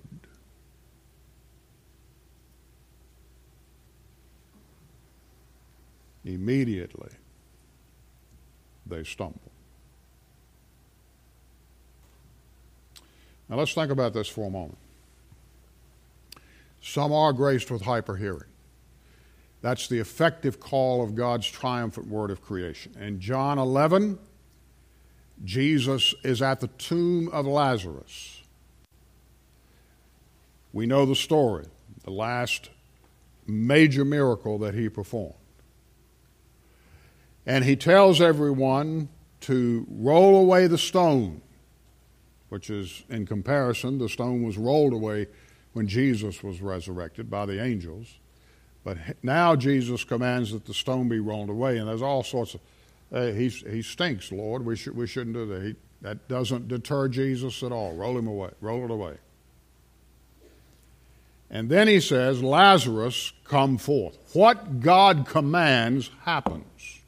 immediately 6.25 7.11
they 8.85 9.05
stumble. 9.05 9.39
Now 13.47 13.55
let's 13.55 13.73
think 13.73 13.91
about 13.91 14.13
this 14.13 14.27
for 14.27 14.45
a 14.45 14.49
moment. 14.49 14.77
Some 16.81 17.13
are 17.13 17.31
graced 17.31 17.71
with 17.71 17.83
hyperhearing. 17.83 18.43
That's 19.61 19.87
the 19.87 19.99
effective 19.99 20.59
call 20.59 21.03
of 21.03 21.15
God's 21.15 21.49
triumphant 21.49 22.07
word 22.07 22.31
of 22.31 22.41
creation. 22.41 22.95
In 22.99 23.19
John 23.19 23.57
11, 23.57 24.19
Jesus 25.43 26.13
is 26.23 26.41
at 26.41 26.59
the 26.59 26.67
tomb 26.67 27.29
of 27.29 27.45
Lazarus. 27.45 28.43
We 30.73 30.85
know 30.85 31.05
the 31.05 31.15
story, 31.15 31.65
the 32.03 32.11
last 32.11 32.69
major 33.47 34.05
miracle 34.05 34.59
that 34.59 34.73
he 34.73 34.89
performed. 34.89 35.33
And 37.45 37.63
he 37.63 37.75
tells 37.75 38.21
everyone 38.21 39.09
to 39.41 39.87
roll 39.89 40.37
away 40.37 40.67
the 40.67 40.77
stone, 40.77 41.41
which 42.49 42.69
is, 42.69 43.03
in 43.09 43.25
comparison, 43.25 43.97
the 43.97 44.09
stone 44.09 44.43
was 44.43 44.57
rolled 44.57 44.93
away 44.93 45.27
when 45.73 45.87
Jesus 45.87 46.43
was 46.43 46.61
resurrected 46.61 47.29
by 47.29 47.45
the 47.45 47.63
angels. 47.63 48.19
But 48.87 48.99
now 49.21 49.57
Jesus 49.57 50.05
commands 50.05 50.53
that 50.53 50.63
the 50.63 50.73
stone 50.73 51.09
be 51.09 51.19
rolled 51.19 51.49
away, 51.49 51.77
and 51.77 51.89
there's 51.89 52.01
all 52.01 52.23
sorts 52.23 52.53
of. 52.53 52.61
Uh, 53.11 53.25
he, 53.33 53.49
he 53.49 53.81
stinks, 53.81 54.31
Lord. 54.31 54.65
We, 54.65 54.77
should, 54.77 54.95
we 54.95 55.07
shouldn't 55.07 55.35
do 55.35 55.45
that. 55.45 55.61
He, 55.61 55.75
that 56.03 56.29
doesn't 56.29 56.69
deter 56.69 57.09
Jesus 57.09 57.61
at 57.63 57.73
all. 57.73 57.93
Roll 57.97 58.17
him 58.17 58.27
away. 58.27 58.51
Roll 58.61 58.85
it 58.85 58.91
away. 58.91 59.17
And 61.49 61.69
then 61.69 61.89
he 61.89 61.99
says, 61.99 62.41
Lazarus, 62.41 63.33
come 63.43 63.77
forth. 63.77 64.17
What 64.31 64.79
God 64.79 65.25
commands 65.27 66.09
happens. 66.21 67.01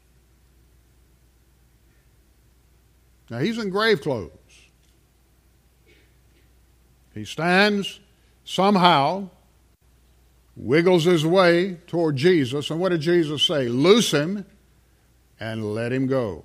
Now 3.30 3.40
he's 3.40 3.58
in 3.58 3.70
grave 3.70 4.02
clothes. 4.02 4.32
He 7.14 7.24
stands 7.24 8.02
somehow, 8.44 9.30
wiggles 10.60 11.06
his 11.06 11.26
way 11.26 11.76
toward 11.88 12.18
Jesus, 12.18 12.70
and 12.70 12.80
what 12.80 12.90
did 12.90 13.02
Jesus 13.02 13.44
say? 13.44 13.68
Loose 13.68 14.12
him 14.12 14.46
and 15.40 15.74
let 15.74 15.92
him 15.92 16.06
go. 16.06 16.44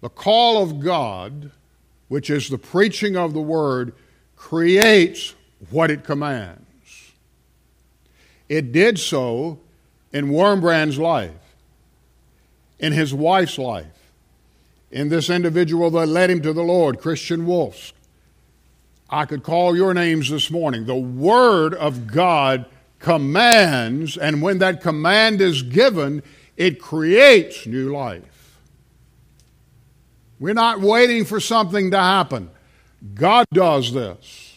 The 0.00 0.08
call 0.08 0.62
of 0.62 0.80
God, 0.80 1.50
which 2.08 2.30
is 2.30 2.48
the 2.48 2.58
preaching 2.58 3.16
of 3.16 3.34
the 3.34 3.40
word, 3.40 3.92
creates 4.34 5.34
what 5.70 5.90
it 5.90 6.04
commands. 6.04 6.62
It 8.48 8.72
did 8.72 8.98
so 8.98 9.58
in 10.12 10.26
Wurmbrand's 10.26 10.98
life, 10.98 11.32
in 12.78 12.92
his 12.92 13.12
wife's 13.12 13.58
life 13.58 13.86
in 14.90 15.08
this 15.08 15.28
individual 15.28 15.90
that 15.90 16.06
led 16.06 16.30
him 16.30 16.40
to 16.42 16.52
the 16.52 16.62
Lord, 16.62 17.00
Christian 17.00 17.46
Wolfs. 17.46 17.92
I 19.08 19.24
could 19.24 19.42
call 19.42 19.76
your 19.76 19.94
names 19.94 20.30
this 20.30 20.50
morning. 20.50 20.86
The 20.86 20.96
Word 20.96 21.74
of 21.74 22.06
God 22.06 22.66
commands, 22.98 24.16
and 24.16 24.42
when 24.42 24.58
that 24.58 24.80
command 24.80 25.40
is 25.40 25.62
given, 25.62 26.22
it 26.56 26.80
creates 26.80 27.66
new 27.66 27.92
life. 27.92 28.58
We're 30.40 30.54
not 30.54 30.80
waiting 30.80 31.24
for 31.24 31.40
something 31.40 31.92
to 31.92 31.98
happen. 31.98 32.50
God 33.14 33.46
does 33.52 33.92
this. 33.92 34.54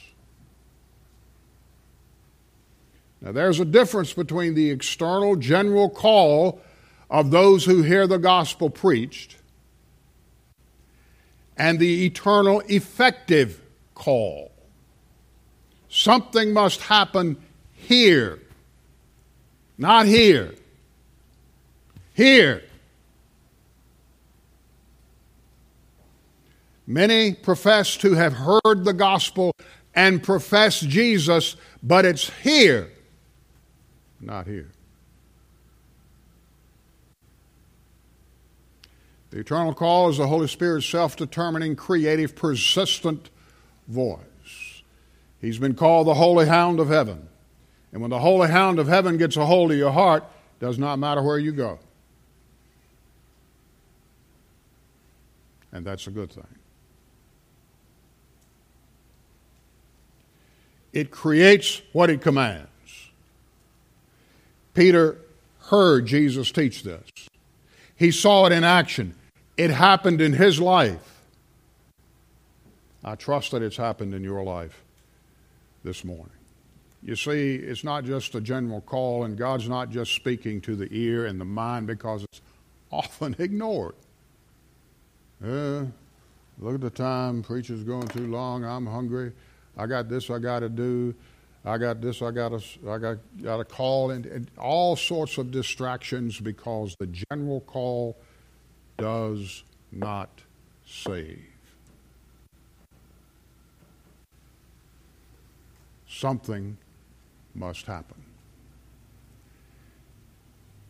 Now, 3.22 3.34
there's 3.34 3.60
a 3.60 3.66
difference 3.66 4.14
between 4.14 4.56
the 4.56 4.72
external 4.72 5.36
general 5.36 5.90
call 5.90 6.62
of 7.10 7.32
those 7.32 7.66
who 7.66 7.84
hear 7.84 8.08
the 8.08 8.18
gospel 8.18 8.70
preached 8.70 9.36
and 11.58 11.80
the 11.80 12.06
eternal 12.06 12.62
effective 12.68 13.62
call. 14.00 14.52
Something 15.90 16.54
must 16.54 16.82
happen 16.82 17.38
here, 17.74 18.40
not 19.78 20.08
here. 20.08 20.56
Here. 22.16 22.64
Many 26.88 27.34
profess 27.34 27.98
to 27.98 28.14
have 28.14 28.34
heard 28.34 28.84
the 28.84 28.94
gospel 28.94 29.54
and 29.94 30.24
profess 30.24 30.80
Jesus, 30.80 31.56
but 31.84 32.06
it's 32.06 32.32
here, 32.42 32.92
not 34.20 34.48
here. 34.48 34.72
The 39.30 39.40
eternal 39.40 39.74
call 39.76 40.10
is 40.10 40.18
the 40.18 40.28
Holy 40.28 40.48
Spirit's 40.48 40.88
self 40.88 41.16
determining, 41.16 41.76
creative, 41.76 42.36
persistent 42.36 43.30
voice. 43.90 44.84
He's 45.42 45.58
been 45.58 45.76
called 45.76 46.08
the 46.08 46.14
Holy 46.14 46.46
Hound 46.46 46.80
of 46.80 46.88
Heaven. 46.88 47.28
And 47.92 48.02
when 48.02 48.12
the 48.12 48.20
Holy 48.20 48.50
Hound 48.50 48.80
of 48.80 48.88
Heaven 48.88 49.18
gets 49.18 49.36
a 49.36 49.46
hold 49.46 49.72
of 49.72 49.78
your 49.78 49.92
heart, 49.92 50.24
does 50.60 50.78
not 50.78 51.00
matter 51.00 51.22
where 51.24 51.40
you 51.40 51.52
go. 51.52 51.80
And 55.72 55.86
that's 55.86 56.08
a 56.08 56.12
good 56.12 56.32
thing. 56.32 56.48
It 60.92 61.12
creates 61.12 61.82
what 61.94 62.10
it 62.10 62.22
commands. 62.22 62.68
Peter 64.74 65.18
heard 65.68 66.06
Jesus 66.06 66.52
teach 66.52 66.84
this, 66.84 67.04
he 67.96 68.12
saw 68.12 68.46
it 68.46 68.52
in 68.52 68.64
action, 68.64 69.14
it 69.58 69.70
happened 69.70 70.22
in 70.22 70.34
his 70.34 70.60
life. 70.60 71.19
I 73.04 73.16
trust 73.16 73.52
that 73.52 73.62
it's 73.62 73.78
happened 73.78 74.14
in 74.14 74.24
your 74.24 74.44
life 74.44 74.84
this 75.84 76.04
morning. 76.04 76.32
You 77.02 77.16
see, 77.16 77.56
it's 77.56 77.84
not 77.84 78.04
just 78.04 78.36
a 78.36 78.42
general 78.42 78.82
call, 78.82 79.24
and 79.24 79.38
God's 79.38 79.70
not 79.70 79.90
just 79.90 80.14
speaking 80.14 80.60
to 80.62 80.76
the 80.76 80.88
ear 80.92 81.26
and 81.26 81.40
the 81.40 81.46
mind 81.46 81.88
because 81.88 82.24
it's 82.26 82.42
often 82.92 83.36
ignored. 83.40 83.96
Uh, 85.44 85.86
look 86.60 86.76
at 86.76 86.82
the 86.82 86.90
time, 86.90 87.42
preacher's 87.42 87.84
going 87.84 88.08
too 88.10 88.28
long, 88.28 88.66
I'm 88.66 88.86
hungry, 88.86 89.32
I 89.78 89.86
got 89.86 90.10
this 90.10 90.30
I 90.30 90.40
got 90.40 90.60
to 90.60 90.70
do. 90.70 91.16
I 91.66 91.78
got 91.78 92.00
this, 92.02 92.22
I 92.22 92.32
got 92.32 92.54
a, 92.54 92.62
I 92.90 92.98
got, 92.98 93.18
got 93.42 93.60
a 93.60 93.66
call, 93.66 94.12
and, 94.12 94.26
and 94.26 94.50
all 94.58 94.96
sorts 94.96 95.38
of 95.38 95.52
distractions 95.52 96.40
because 96.40 96.96
the 97.00 97.08
general 97.08 97.62
call 97.62 98.18
does 98.98 99.64
not 99.92 100.30
save. 100.86 101.49
Something 106.20 106.76
must 107.56 107.86
happen. 107.86 108.22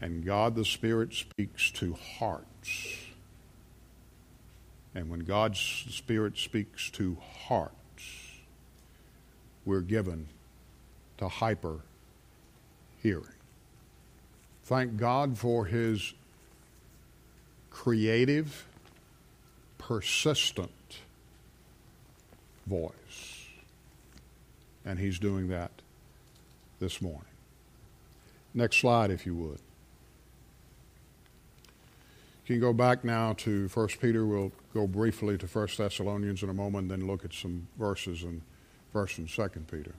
And 0.01 0.25
God 0.25 0.55
the 0.55 0.65
Spirit 0.65 1.13
speaks 1.13 1.69
to 1.73 1.93
hearts. 1.93 2.95
And 4.95 5.07
when 5.07 5.19
God's 5.19 5.59
Spirit 5.59 6.35
speaks 6.35 6.89
to 6.91 7.15
hearts, 7.45 8.39
we're 9.65 9.81
given 9.81 10.29
to 11.19 11.27
hyper 11.27 11.81
hearing. 13.03 13.37
Thank 14.63 14.97
God 14.97 15.37
for 15.37 15.65
his 15.65 16.15
creative, 17.69 18.65
persistent 19.77 20.71
voice. 22.65 23.28
And 24.85 24.99
he's 24.99 25.19
doing 25.19 25.49
that 25.49 25.71
this 26.79 27.01
morning. 27.01 27.23
Next 28.53 28.77
slide, 28.77 29.11
if 29.11 29.25
you 29.25 29.35
would. 29.35 29.59
You 32.45 32.55
can 32.55 32.61
go 32.61 32.73
back 32.73 33.03
now 33.03 33.33
to 33.33 33.67
1 33.67 33.87
Peter. 34.01 34.25
We'll 34.25 34.51
go 34.73 34.87
briefly 34.87 35.37
to 35.37 35.45
1 35.45 35.67
Thessalonians 35.77 36.41
in 36.41 36.49
a 36.49 36.53
moment, 36.53 36.89
then 36.89 37.05
look 37.05 37.23
at 37.23 37.33
some 37.33 37.67
verses 37.77 38.23
in 38.23 38.41
1 38.91 39.07
and 39.17 39.29
2 39.29 39.49
Peter. 39.69 39.93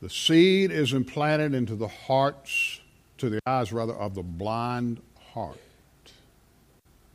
The 0.00 0.10
seed 0.10 0.70
is 0.70 0.92
implanted 0.92 1.54
into 1.54 1.74
the 1.74 1.88
hearts, 1.88 2.80
to 3.18 3.28
the 3.28 3.40
eyes 3.46 3.72
rather, 3.72 3.94
of 3.94 4.14
the 4.14 4.22
blind 4.22 5.00
heart. 5.32 5.58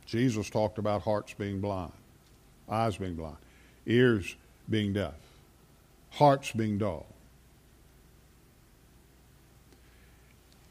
Jesus 0.04 0.50
talked 0.50 0.76
about 0.76 1.02
hearts 1.02 1.32
being 1.34 1.60
blind, 1.60 1.92
eyes 2.68 2.96
being 2.96 3.14
blind, 3.14 3.36
ears 3.86 4.34
being 4.68 4.92
deaf, 4.92 5.14
hearts 6.10 6.52
being 6.52 6.78
dull. 6.78 7.06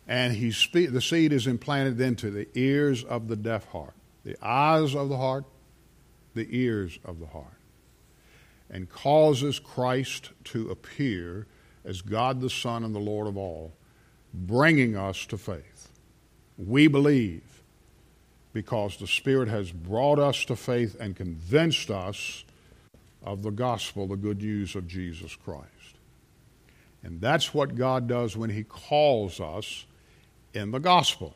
And 0.07 0.33
he 0.33 0.51
spe- 0.51 0.91
the 0.91 1.01
seed 1.01 1.31
is 1.31 1.45
implanted 1.45 2.01
into 2.01 2.31
the 2.31 2.47
ears 2.55 3.03
of 3.03 3.27
the 3.27 3.35
deaf 3.35 3.65
heart, 3.65 3.93
the 4.23 4.35
eyes 4.41 4.95
of 4.95 5.09
the 5.09 5.17
heart, 5.17 5.45
the 6.33 6.47
ears 6.49 6.97
of 7.05 7.19
the 7.19 7.27
heart, 7.27 7.59
and 8.69 8.89
causes 8.89 9.59
Christ 9.59 10.31
to 10.45 10.71
appear 10.71 11.45
as 11.85 12.01
God 12.01 12.41
the 12.41 12.49
Son 12.49 12.83
and 12.83 12.93
the 12.93 12.99
Lord 12.99 13.27
of 13.27 13.37
all, 13.37 13.73
bringing 14.33 14.95
us 14.95 15.25
to 15.27 15.37
faith. 15.37 15.89
We 16.57 16.87
believe 16.87 17.61
because 18.51 18.97
the 18.97 19.07
Spirit 19.07 19.47
has 19.47 19.71
brought 19.71 20.19
us 20.19 20.43
to 20.45 20.55
faith 20.55 20.95
and 20.99 21.15
convinced 21.15 21.89
us 21.89 22.43
of 23.23 23.43
the 23.43 23.51
gospel, 23.51 24.07
the 24.07 24.15
good 24.15 24.41
news 24.41 24.75
of 24.75 24.87
Jesus 24.87 25.35
Christ. 25.35 25.67
And 27.03 27.21
that's 27.21 27.53
what 27.53 27.75
God 27.75 28.07
does 28.07 28.35
when 28.35 28.49
He 28.49 28.63
calls 28.63 29.39
us 29.39 29.85
in 30.53 30.71
the 30.71 30.79
gospel. 30.79 31.35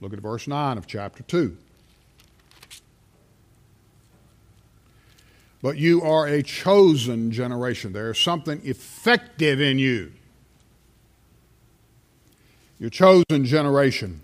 Look 0.00 0.12
at 0.12 0.20
verse 0.20 0.46
9 0.46 0.78
of 0.78 0.86
chapter 0.86 1.22
2. 1.22 1.56
but 5.62 5.78
you 5.78 6.02
are 6.02 6.26
a 6.26 6.42
chosen 6.42 7.30
generation. 7.30 7.92
There 7.92 8.10
is 8.10 8.18
something 8.18 8.60
effective 8.64 9.60
in 9.60 9.78
you. 9.78 10.12
Your 12.80 12.90
chosen 12.90 13.44
generation, 13.44 14.20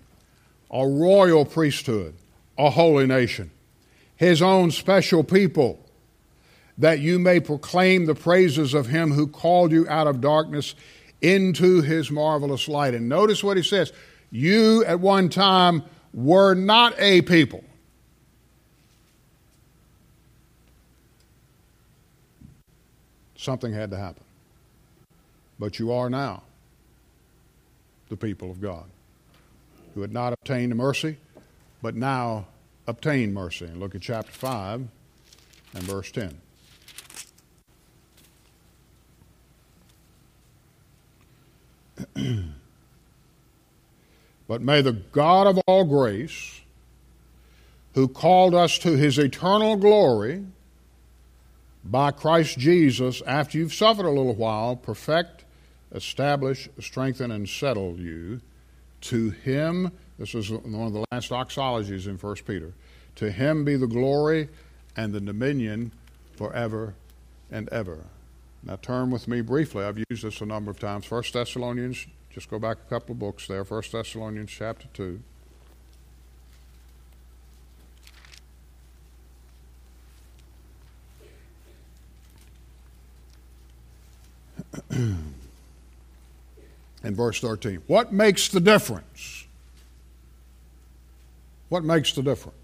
a 0.69 0.85
royal 0.87 1.45
priesthood, 1.45 2.15
a 2.59 2.71
holy 2.71 3.07
nation, 3.07 3.53
his 4.17 4.43
own 4.43 4.73
special 4.73 5.23
people, 5.23 5.79
that 6.79 7.01
you 7.01 7.19
may 7.19 7.41
proclaim 7.41 8.07
the 8.07 8.15
praises 8.15 8.73
of 8.73 8.87
him 8.87 9.11
who 9.11 9.27
called 9.27 9.73
you 9.73 9.87
out 9.89 10.07
of 10.07 10.21
darkness 10.21 10.75
into 11.21 11.83
his 11.83 12.11
marvelous 12.11 12.69
light. 12.69 12.95
And 12.95 13.09
notice 13.09 13.43
what 13.43 13.57
he 13.57 13.63
says 13.63 13.93
you 14.31 14.85
at 14.85 15.01
one 15.01 15.29
time 15.29 15.83
were 16.15 16.55
not 16.55 16.95
a 16.99 17.23
people. 17.23 17.65
Something 23.37 23.73
had 23.73 23.91
to 23.91 23.97
happen. 23.97 24.23
But 25.59 25.79
you 25.79 25.93
are 25.93 26.09
now 26.09 26.43
the 28.09 28.17
people 28.17 28.51
of 28.51 28.61
God 28.61 28.85
who 29.95 30.03
had 30.03 30.13
not 30.13 30.33
obtained 30.33 30.75
mercy, 30.77 31.17
but 31.83 31.95
now 31.97 32.47
obtain 32.87 33.33
mercy. 33.33 33.65
And 33.65 33.81
look 33.81 33.95
at 33.95 34.03
chapter 34.03 34.31
5 34.31 34.87
and 35.75 35.83
verse 35.85 36.13
10. 36.13 36.41
But 44.49 44.63
may 44.63 44.81
the 44.81 44.93
God 44.93 45.47
of 45.47 45.61
all 45.67 45.85
grace, 45.85 46.63
who 47.95 48.09
called 48.09 48.55
us 48.55 48.79
to 48.79 48.97
his 48.97 49.19
eternal 49.19 49.77
glory, 49.77 50.45
by 51.85 52.11
Christ 52.11 52.59
Jesus, 52.59 53.23
after 53.27 53.59
you've 53.59 53.73
suffered 53.73 54.07
a 54.07 54.11
little 54.11 54.35
while, 54.35 54.77
perfect, 54.77 55.45
establish, 55.93 56.69
strengthen, 56.81 57.31
and 57.31 57.49
settle 57.49 57.97
you. 57.99 58.41
To 59.03 59.31
him, 59.31 59.93
this 60.19 60.35
is 60.35 60.51
one 60.51 60.87
of 60.87 60.93
the 60.93 61.05
last 61.13 61.31
doxologies 61.31 62.07
in 62.07 62.17
1 62.17 62.35
Peter, 62.47 62.73
to 63.17 63.31
him 63.31 63.65
be 63.65 63.77
the 63.77 63.87
glory 63.87 64.49
and 64.97 65.13
the 65.13 65.21
dominion 65.21 65.93
forever 66.37 66.95
and 67.51 67.69
ever. 67.69 67.99
Now 68.65 68.77
turn 68.77 69.11
with 69.11 69.29
me 69.29 69.41
briefly. 69.41 69.85
I've 69.85 70.03
used 70.11 70.25
this 70.25 70.41
a 70.41 70.47
number 70.47 70.71
of 70.71 70.81
times. 70.81 71.11
1 71.11 71.23
Thessalonians, 71.33 72.07
just 72.39 72.51
go 72.51 72.59
back 72.61 72.77
a 72.77 72.89
couple 72.89 73.15
of 73.15 73.19
books 73.19 73.49
there. 73.49 73.65
1 73.65 73.83
Thessalonians 73.91 74.49
chapter 74.49 74.87
2. 74.95 75.21
and 84.91 85.27
verse 87.03 87.41
13. 87.41 87.83
What 87.89 88.13
makes 88.13 88.47
the 88.51 88.61
difference? 88.61 89.47
What 91.71 91.83
makes 91.83 92.13
the 92.13 92.23
difference? 92.23 92.55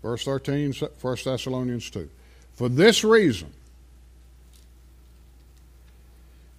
Verse 0.00 0.24
13, 0.24 0.72
1 0.72 1.16
Thessalonians 1.22 1.90
2. 1.90 2.08
For 2.54 2.70
this 2.70 3.04
reason, 3.04 3.52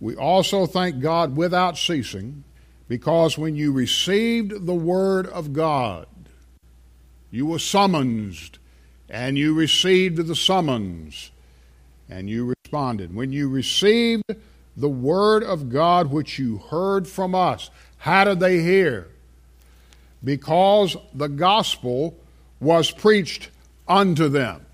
we 0.06 0.16
also 0.16 0.68
thank 0.68 1.00
God 1.00 1.36
without 1.36 1.80
ceasing, 1.80 2.44
because 2.88 3.40
when 3.40 3.56
you 3.56 3.72
received 3.72 4.68
the 4.68 4.76
word 4.76 5.26
of 5.26 5.52
God, 5.52 6.06
you 7.32 7.48
were 7.48 7.58
summoned, 7.58 8.60
and 9.10 9.36
you 9.36 9.56
received 9.56 10.28
the 10.28 10.36
summons, 10.36 11.32
and 12.08 12.30
you 12.30 12.46
responded. 12.46 13.16
When 13.16 13.32
you 13.32 13.50
received 13.50 14.36
the 14.78 14.90
word 14.90 15.44
of 15.44 15.70
God 15.70 16.12
which 16.12 16.38
you 16.38 16.60
heard 16.60 17.08
from 17.08 17.34
us, 17.34 17.72
how 17.98 18.26
did 18.26 18.40
they 18.40 18.62
hear? 18.62 19.08
Because 20.24 20.96
the 21.16 21.30
gospel 21.30 22.16
was 22.60 22.92
preached 22.92 23.50
unto 23.88 24.30
them. 24.30 24.68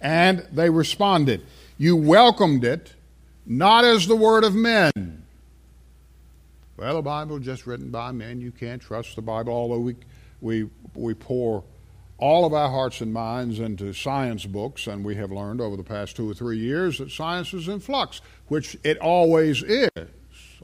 And 0.00 0.46
they 0.50 0.70
responded. 0.70 1.44
You 1.76 1.94
welcomed 1.94 2.64
it 2.64 2.94
not 3.46 3.84
as 3.84 4.06
the 4.06 4.16
word 4.16 4.44
of 4.44 4.54
men. 4.54 5.22
Well, 6.76 6.96
the 6.96 7.02
Bible 7.02 7.38
just 7.38 7.66
written 7.66 7.90
by 7.90 8.12
men. 8.12 8.40
You 8.40 8.50
can't 8.50 8.82
trust 8.82 9.16
the 9.16 9.22
Bible, 9.22 9.52
although 9.52 9.78
we, 9.78 9.96
we, 10.40 10.68
we 10.94 11.14
pour 11.14 11.62
all 12.18 12.44
of 12.46 12.52
our 12.52 12.70
hearts 12.70 13.00
and 13.00 13.12
minds 13.12 13.60
into 13.60 13.92
science 13.92 14.46
books, 14.46 14.86
and 14.86 15.04
we 15.04 15.14
have 15.16 15.30
learned 15.30 15.60
over 15.60 15.76
the 15.76 15.84
past 15.84 16.16
two 16.16 16.30
or 16.30 16.34
three 16.34 16.58
years 16.58 16.98
that 16.98 17.10
science 17.10 17.52
is 17.54 17.68
in 17.68 17.80
flux, 17.80 18.20
which 18.48 18.76
it 18.82 18.98
always 18.98 19.62
is, 19.62 19.90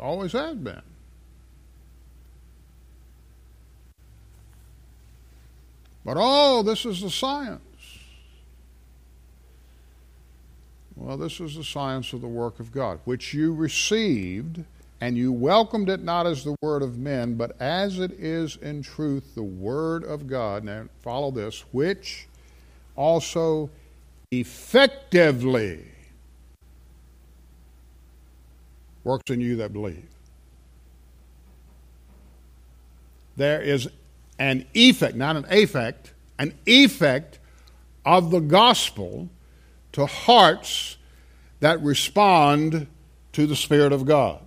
always 0.01 0.33
has 0.33 0.57
been. 0.57 0.83
But 6.05 6.17
oh, 6.19 6.63
this 6.63 6.87
is 6.87 7.03
the 7.03 7.11
science. 7.11 7.61
Well, 11.01 11.17
this 11.17 11.41
is 11.41 11.57
the 11.57 11.65
science 11.65 12.13
of 12.13 12.21
the 12.21 12.29
work 12.29 12.61
of 12.61 12.73
God, 12.73 13.01
which 13.07 13.33
you 13.33 13.55
received, 13.55 14.63
and 15.01 15.17
you 15.17 15.33
welcomed 15.33 15.89
it 15.89 16.03
not 16.03 16.27
as 16.27 16.45
the 16.45 16.55
word 16.61 16.83
of 16.83 16.99
men, 16.99 17.37
but 17.37 17.57
as 17.59 17.99
it 17.99 18.13
is 18.13 18.57
in 18.57 18.83
truth 18.83 19.35
the 19.35 19.43
word 19.43 20.05
of 20.05 20.27
God. 20.27 20.63
Now, 20.63 20.89
follow 21.01 21.31
this, 21.31 21.65
which 21.73 22.29
also 22.97 23.71
effectively 24.31 25.87
works 29.03 29.31
in 29.31 29.41
you 29.41 29.57
that 29.57 29.73
believe. 29.73 30.05
There 33.39 33.63
is 33.63 33.89
an 34.39 34.67
effect, 34.75 35.17
not 35.17 35.37
an 35.37 35.47
affect, 35.51 36.13
an 36.39 36.53
effect 36.67 37.39
of 38.05 38.31
the 38.31 38.41
gospel 38.41 39.31
to 39.93 40.07
hearts 40.07 40.97
that 41.61 41.81
respond 41.83 42.87
to 43.33 43.47
the 43.47 43.57
Spirit 43.57 43.93
of 43.93 44.05
God. 44.05 44.41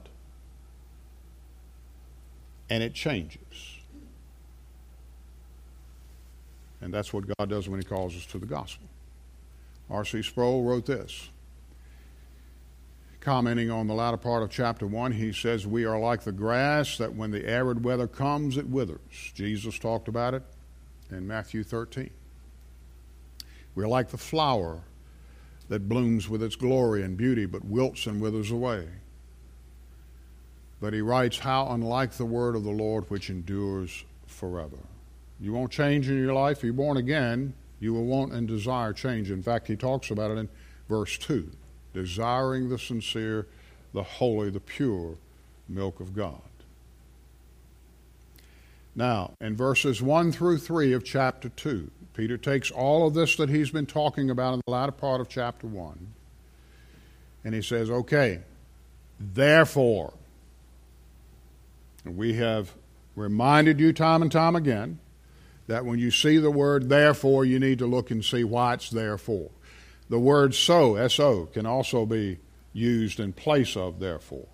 And 2.69 2.81
it 2.81 2.93
changes. 2.93 3.39
And 6.81 6.93
that's 6.93 7.13
what 7.13 7.25
God 7.37 7.49
does 7.49 7.69
when 7.69 7.79
He 7.79 7.85
calls 7.85 8.15
us 8.15 8.25
to 8.27 8.39
the 8.39 8.45
gospel. 8.45 8.87
R.C. 9.89 10.23
Sproul 10.23 10.63
wrote 10.63 10.85
this. 10.85 11.29
Commenting 13.21 13.71
on 13.71 13.87
the 13.87 13.93
latter 13.93 14.17
part 14.17 14.43
of 14.43 14.49
chapter 14.49 14.85
1, 14.85 15.13
he 15.13 15.31
says, 15.31 15.65
We 15.65 15.85
are 15.85 15.97
like 15.97 16.23
the 16.23 16.33
grass 16.33 16.97
that 16.97 17.15
when 17.15 17.31
the 17.31 17.47
arid 17.47 17.85
weather 17.85 18.07
comes, 18.07 18.57
it 18.57 18.67
withers. 18.67 19.31
Jesus 19.33 19.79
talked 19.79 20.09
about 20.09 20.33
it 20.33 20.43
in 21.09 21.25
Matthew 21.25 21.63
13. 21.63 22.09
We're 23.75 23.87
like 23.87 24.09
the 24.09 24.17
flower 24.17 24.81
that 25.69 25.89
blooms 25.89 26.29
with 26.29 26.43
its 26.43 26.55
glory 26.55 27.03
and 27.03 27.17
beauty, 27.17 27.45
but 27.45 27.65
wilts 27.65 28.05
and 28.05 28.21
withers 28.21 28.51
away. 28.51 28.87
But 30.79 30.93
he 30.93 31.01
writes, 31.01 31.39
How 31.39 31.67
unlike 31.69 32.13
the 32.13 32.25
word 32.25 32.55
of 32.55 32.63
the 32.63 32.71
Lord 32.71 33.09
which 33.09 33.29
endures 33.29 34.03
forever. 34.27 34.77
You 35.39 35.53
won't 35.53 35.71
change 35.71 36.09
in 36.09 36.17
your 36.17 36.33
life. 36.33 36.57
If 36.57 36.63
you're 36.65 36.73
born 36.73 36.97
again, 36.97 37.53
you 37.79 37.93
will 37.93 38.05
want 38.05 38.33
and 38.33 38.47
desire 38.47 38.93
change. 38.93 39.31
In 39.31 39.43
fact, 39.43 39.67
he 39.67 39.75
talks 39.75 40.11
about 40.11 40.31
it 40.31 40.37
in 40.37 40.49
verse 40.89 41.17
2 41.17 41.51
desiring 41.93 42.69
the 42.69 42.79
sincere, 42.79 43.47
the 43.93 44.01
holy, 44.01 44.49
the 44.49 44.59
pure 44.59 45.15
milk 45.69 45.99
of 45.99 46.15
God. 46.15 46.41
Now, 48.95 49.33
in 49.41 49.55
verses 49.55 50.01
1 50.01 50.31
through 50.31 50.59
3 50.59 50.93
of 50.93 51.03
chapter 51.03 51.49
2, 51.49 51.89
Peter 52.13 52.37
takes 52.37 52.69
all 52.69 53.07
of 53.07 53.13
this 53.13 53.35
that 53.37 53.49
he's 53.49 53.71
been 53.71 53.87
talking 53.87 54.29
about 54.29 54.53
in 54.53 54.61
the 54.65 54.71
latter 54.71 54.91
part 54.91 55.19
of 55.19 55.27
chapter 55.29 55.65
1, 55.65 56.13
and 57.43 57.55
he 57.55 57.61
says, 57.61 57.89
okay, 57.89 58.41
therefore, 59.19 60.13
we 62.05 62.33
have 62.33 62.73
reminded 63.15 63.79
you 63.79 63.93
time 63.93 64.21
and 64.21 64.31
time 64.31 64.55
again 64.55 64.99
that 65.67 65.85
when 65.85 65.97
you 65.97 66.11
see 66.11 66.37
the 66.37 66.51
word 66.51 66.89
therefore, 66.89 67.45
you 67.45 67.59
need 67.59 67.79
to 67.79 67.87
look 67.87 68.11
and 68.11 68.23
see 68.23 68.43
why 68.43 68.73
it's 68.73 68.89
therefore. 68.89 69.49
The 70.09 70.19
word 70.19 70.53
so, 70.53 70.95
S-O, 70.95 71.45
can 71.47 71.65
also 71.65 72.05
be 72.05 72.39
used 72.73 73.19
in 73.19 73.33
place 73.33 73.75
of 73.77 73.99
therefore. 73.99 74.47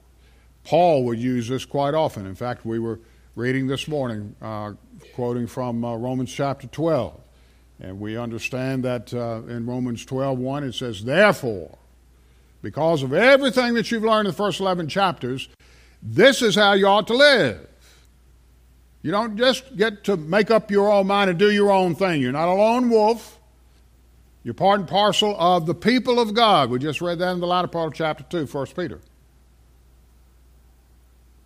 Paul 0.64 1.04
would 1.06 1.20
use 1.20 1.48
this 1.48 1.66
quite 1.66 1.94
often. 1.94 2.26
In 2.26 2.36
fact, 2.36 2.66
we 2.66 2.80
were 2.80 3.00
reading 3.40 3.68
this 3.68 3.88
morning, 3.88 4.36
uh, 4.42 4.74
quoting 5.16 5.48
from 5.48 5.86
uh, 5.86 5.96
Romans 5.96 6.30
chapter 6.30 6.68
12. 6.68 7.18
And 7.80 7.98
we 7.98 8.18
understand 8.18 8.84
that 8.84 9.14
uh, 9.14 9.44
in 9.48 9.66
Romans 9.66 10.06
12:1 10.06 10.68
it 10.68 10.76
says, 10.76 11.06
Therefore, 11.06 11.78
because 12.62 13.02
of 13.02 13.14
everything 13.14 13.76
that 13.76 13.90
you've 13.90 14.04
learned 14.04 14.28
in 14.28 14.32
the 14.34 14.38
first 14.38 14.60
11 14.60 14.90
chapters, 14.90 15.48
this 16.04 16.42
is 16.42 16.56
how 16.56 16.74
you 16.74 16.86
ought 16.86 17.08
to 17.08 17.14
live. 17.14 17.66
You 19.04 19.12
don't 19.12 19.38
just 19.38 19.78
get 19.78 20.04
to 20.04 20.18
make 20.18 20.52
up 20.52 20.70
your 20.70 20.92
own 20.92 21.08
mind 21.08 21.30
and 21.30 21.40
do 21.40 21.50
your 21.50 21.72
own 21.72 21.96
thing. 21.96 22.22
You're 22.22 22.34
not 22.34 22.50
a 22.50 22.54
lone 22.54 22.90
wolf. 22.90 23.40
You're 24.44 24.54
part 24.54 24.82
and 24.82 24.90
parcel 24.90 25.34
of 25.40 25.66
the 25.66 25.76
people 25.76 26.20
of 26.20 26.34
God. 26.34 26.70
We 26.70 26.80
just 26.80 27.00
read 27.00 27.20
that 27.20 27.32
in 27.32 27.40
the 27.40 27.48
latter 27.48 27.70
part 27.70 27.88
of 27.88 27.94
chapter 27.94 28.26
2, 28.26 28.48
1 28.48 28.66
Peter. 28.76 29.00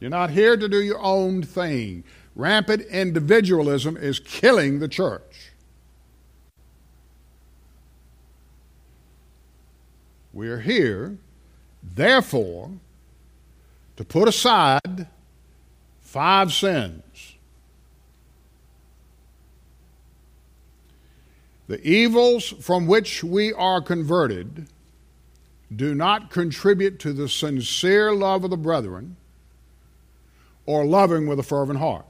You're 0.03 0.09
not 0.09 0.31
here 0.31 0.57
to 0.57 0.67
do 0.67 0.81
your 0.81 0.99
own 0.99 1.43
thing. 1.43 2.03
Rampant 2.35 2.81
individualism 2.87 3.95
is 3.95 4.19
killing 4.19 4.79
the 4.79 4.89
church. 4.89 5.53
We 10.33 10.49
are 10.49 10.59
here, 10.59 11.17
therefore, 11.81 12.71
to 13.95 14.03
put 14.03 14.27
aside 14.27 15.07
five 16.01 16.51
sins. 16.51 17.35
The 21.67 21.81
evils 21.81 22.49
from 22.59 22.87
which 22.87 23.23
we 23.23 23.53
are 23.53 23.81
converted 23.81 24.67
do 25.73 25.95
not 25.95 26.29
contribute 26.29 26.99
to 26.99 27.13
the 27.13 27.29
sincere 27.29 28.11
love 28.13 28.43
of 28.43 28.49
the 28.49 28.57
brethren 28.57 29.15
or 30.65 30.85
loving 30.85 31.27
with 31.27 31.39
a 31.39 31.43
fervent 31.43 31.79
heart. 31.79 32.05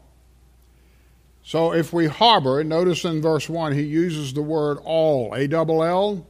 So 1.43 1.73
if 1.73 1.91
we 1.91 2.07
harbor, 2.07 2.63
notice 2.63 3.03
in 3.03 3.21
verse 3.21 3.49
1 3.49 3.73
he 3.73 3.83
uses 3.83 4.33
the 4.33 4.41
word 4.41 4.77
all, 4.83 5.33
A 5.33 5.47
double 5.47 5.83
L, 5.83 6.25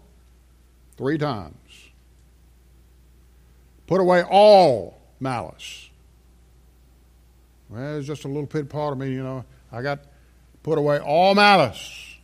three 0.98 1.18
times. 1.18 1.56
Put 3.86 4.02
away 4.02 4.24
all 4.24 5.00
malice. 5.20 5.90
Well, 7.70 7.98
it's 7.98 8.08
just 8.08 8.24
a 8.24 8.28
little 8.28 8.48
pit 8.48 8.70
part 8.70 8.94
of 8.94 9.00
me, 9.00 9.12
you 9.12 9.24
know. 9.24 9.46
I 9.72 9.82
got 9.82 10.00
put 10.64 10.78
away 10.78 11.00
all 11.00 11.36
malice. 11.36 12.18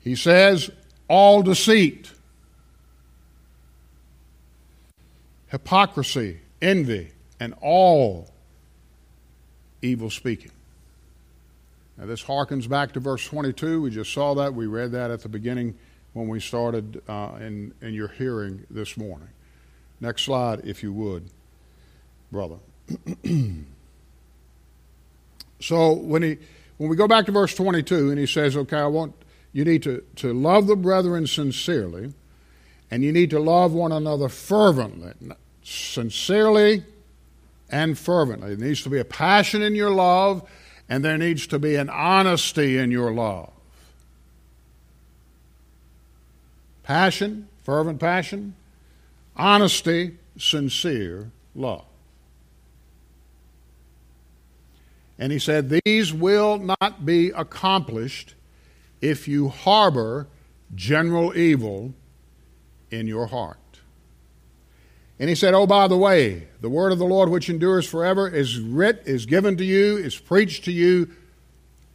He 0.00 0.16
says, 0.16 0.70
all 1.08 1.42
deceit, 1.42 2.10
hypocrisy, 5.48 6.40
envy, 6.62 7.10
and 7.38 7.54
all 7.60 8.30
evil 9.82 10.08
speaking. 10.08 10.52
Now, 11.98 12.06
this 12.06 12.22
harkens 12.22 12.68
back 12.68 12.92
to 12.92 13.00
verse 13.00 13.26
22. 13.26 13.82
We 13.82 13.90
just 13.90 14.12
saw 14.12 14.34
that. 14.34 14.54
We 14.54 14.66
read 14.66 14.92
that 14.92 15.10
at 15.10 15.20
the 15.20 15.28
beginning 15.28 15.76
when 16.14 16.28
we 16.28 16.40
started 16.40 17.02
uh, 17.08 17.32
in, 17.40 17.74
in 17.82 17.92
your 17.92 18.08
hearing 18.08 18.64
this 18.70 18.96
morning. 18.96 19.28
Next 20.00 20.22
slide, 20.22 20.62
if 20.64 20.82
you 20.82 20.92
would, 20.92 21.28
brother. 22.30 22.56
so 25.60 25.92
when 25.92 26.22
he 26.22 26.38
when 26.78 26.90
we 26.90 26.96
go 26.96 27.06
back 27.06 27.26
to 27.26 27.32
verse 27.32 27.54
22 27.54 28.10
and 28.10 28.18
he 28.18 28.26
says, 28.26 28.56
okay, 28.56 28.78
I 28.78 28.86
want 28.86 29.14
you 29.52 29.64
need 29.64 29.82
to, 29.84 30.02
to 30.16 30.32
love 30.32 30.66
the 30.66 30.76
brethren 30.76 31.26
sincerely, 31.26 32.12
and 32.90 33.04
you 33.04 33.12
need 33.12 33.30
to 33.30 33.38
love 33.38 33.72
one 33.72 33.92
another 33.92 34.28
fervently, 34.28 35.12
sincerely 35.62 36.84
and 37.70 37.98
fervently. 37.98 38.54
There 38.54 38.68
needs 38.68 38.82
to 38.82 38.90
be 38.90 38.98
a 38.98 39.04
passion 39.04 39.62
in 39.62 39.74
your 39.74 39.90
love, 39.90 40.48
and 40.88 41.04
there 41.04 41.18
needs 41.18 41.46
to 41.48 41.58
be 41.58 41.76
an 41.76 41.88
honesty 41.88 42.78
in 42.78 42.90
your 42.90 43.12
love. 43.12 43.50
Passion, 46.82 47.48
fervent 47.62 48.00
passion, 48.00 48.54
honesty, 49.36 50.18
sincere 50.36 51.30
love. 51.54 51.84
And 55.18 55.30
he 55.30 55.38
said, 55.38 55.80
These 55.84 56.12
will 56.12 56.58
not 56.58 57.06
be 57.06 57.30
accomplished 57.30 58.34
if 59.00 59.28
you 59.28 59.48
harbor 59.48 60.26
general 60.74 61.36
evil 61.36 61.94
in 62.90 63.06
your 63.06 63.26
heart. 63.26 63.58
And 65.22 65.28
he 65.28 65.36
said, 65.36 65.54
Oh, 65.54 65.68
by 65.68 65.86
the 65.86 65.96
way, 65.96 66.48
the 66.62 66.68
word 66.68 66.90
of 66.90 66.98
the 66.98 67.04
Lord 67.04 67.28
which 67.28 67.48
endures 67.48 67.86
forever 67.86 68.28
is 68.28 68.58
writ, 68.58 69.04
is 69.06 69.24
given 69.24 69.56
to 69.56 69.64
you, 69.64 69.96
is 69.96 70.18
preached 70.18 70.64
to 70.64 70.72
you 70.72 71.12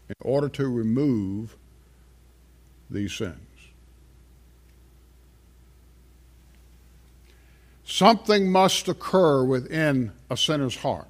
in 0.07 0.15
order 0.21 0.47
to 0.47 0.69
remove 0.69 1.57
these 2.89 3.11
sins. 3.11 3.35
Something 7.83 8.49
must 8.49 8.87
occur 8.87 9.43
within 9.43 10.13
a 10.29 10.37
sinner's 10.37 10.77
heart 10.77 11.07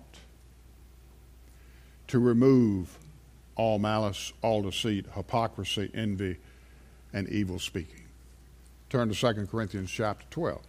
to 2.08 2.18
remove 2.18 2.98
all 3.56 3.78
malice, 3.78 4.34
all 4.42 4.64
deceit, 4.64 5.06
hypocrisy, 5.14 5.92
envy, 5.94 6.38
and 7.14 7.30
evil 7.30 7.60
speaking. 7.60 8.06
Turn 8.90 9.08
to 9.08 9.14
2 9.14 9.46
Corinthians 9.46 9.92
chapter 9.92 10.26
12. 10.32 10.64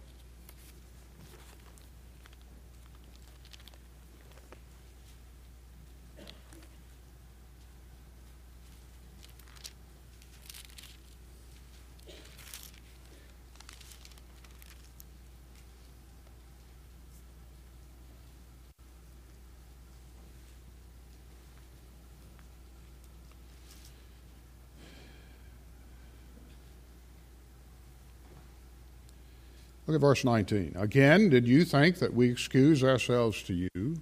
Look 29.89 29.95
at 29.95 30.01
verse 30.01 30.23
19. 30.23 30.75
Again, 30.77 31.31
did 31.31 31.47
you 31.47 31.65
think 31.65 31.97
that 31.97 32.13
we 32.13 32.29
excuse 32.29 32.83
ourselves 32.83 33.41
to 33.41 33.55
you? 33.55 33.97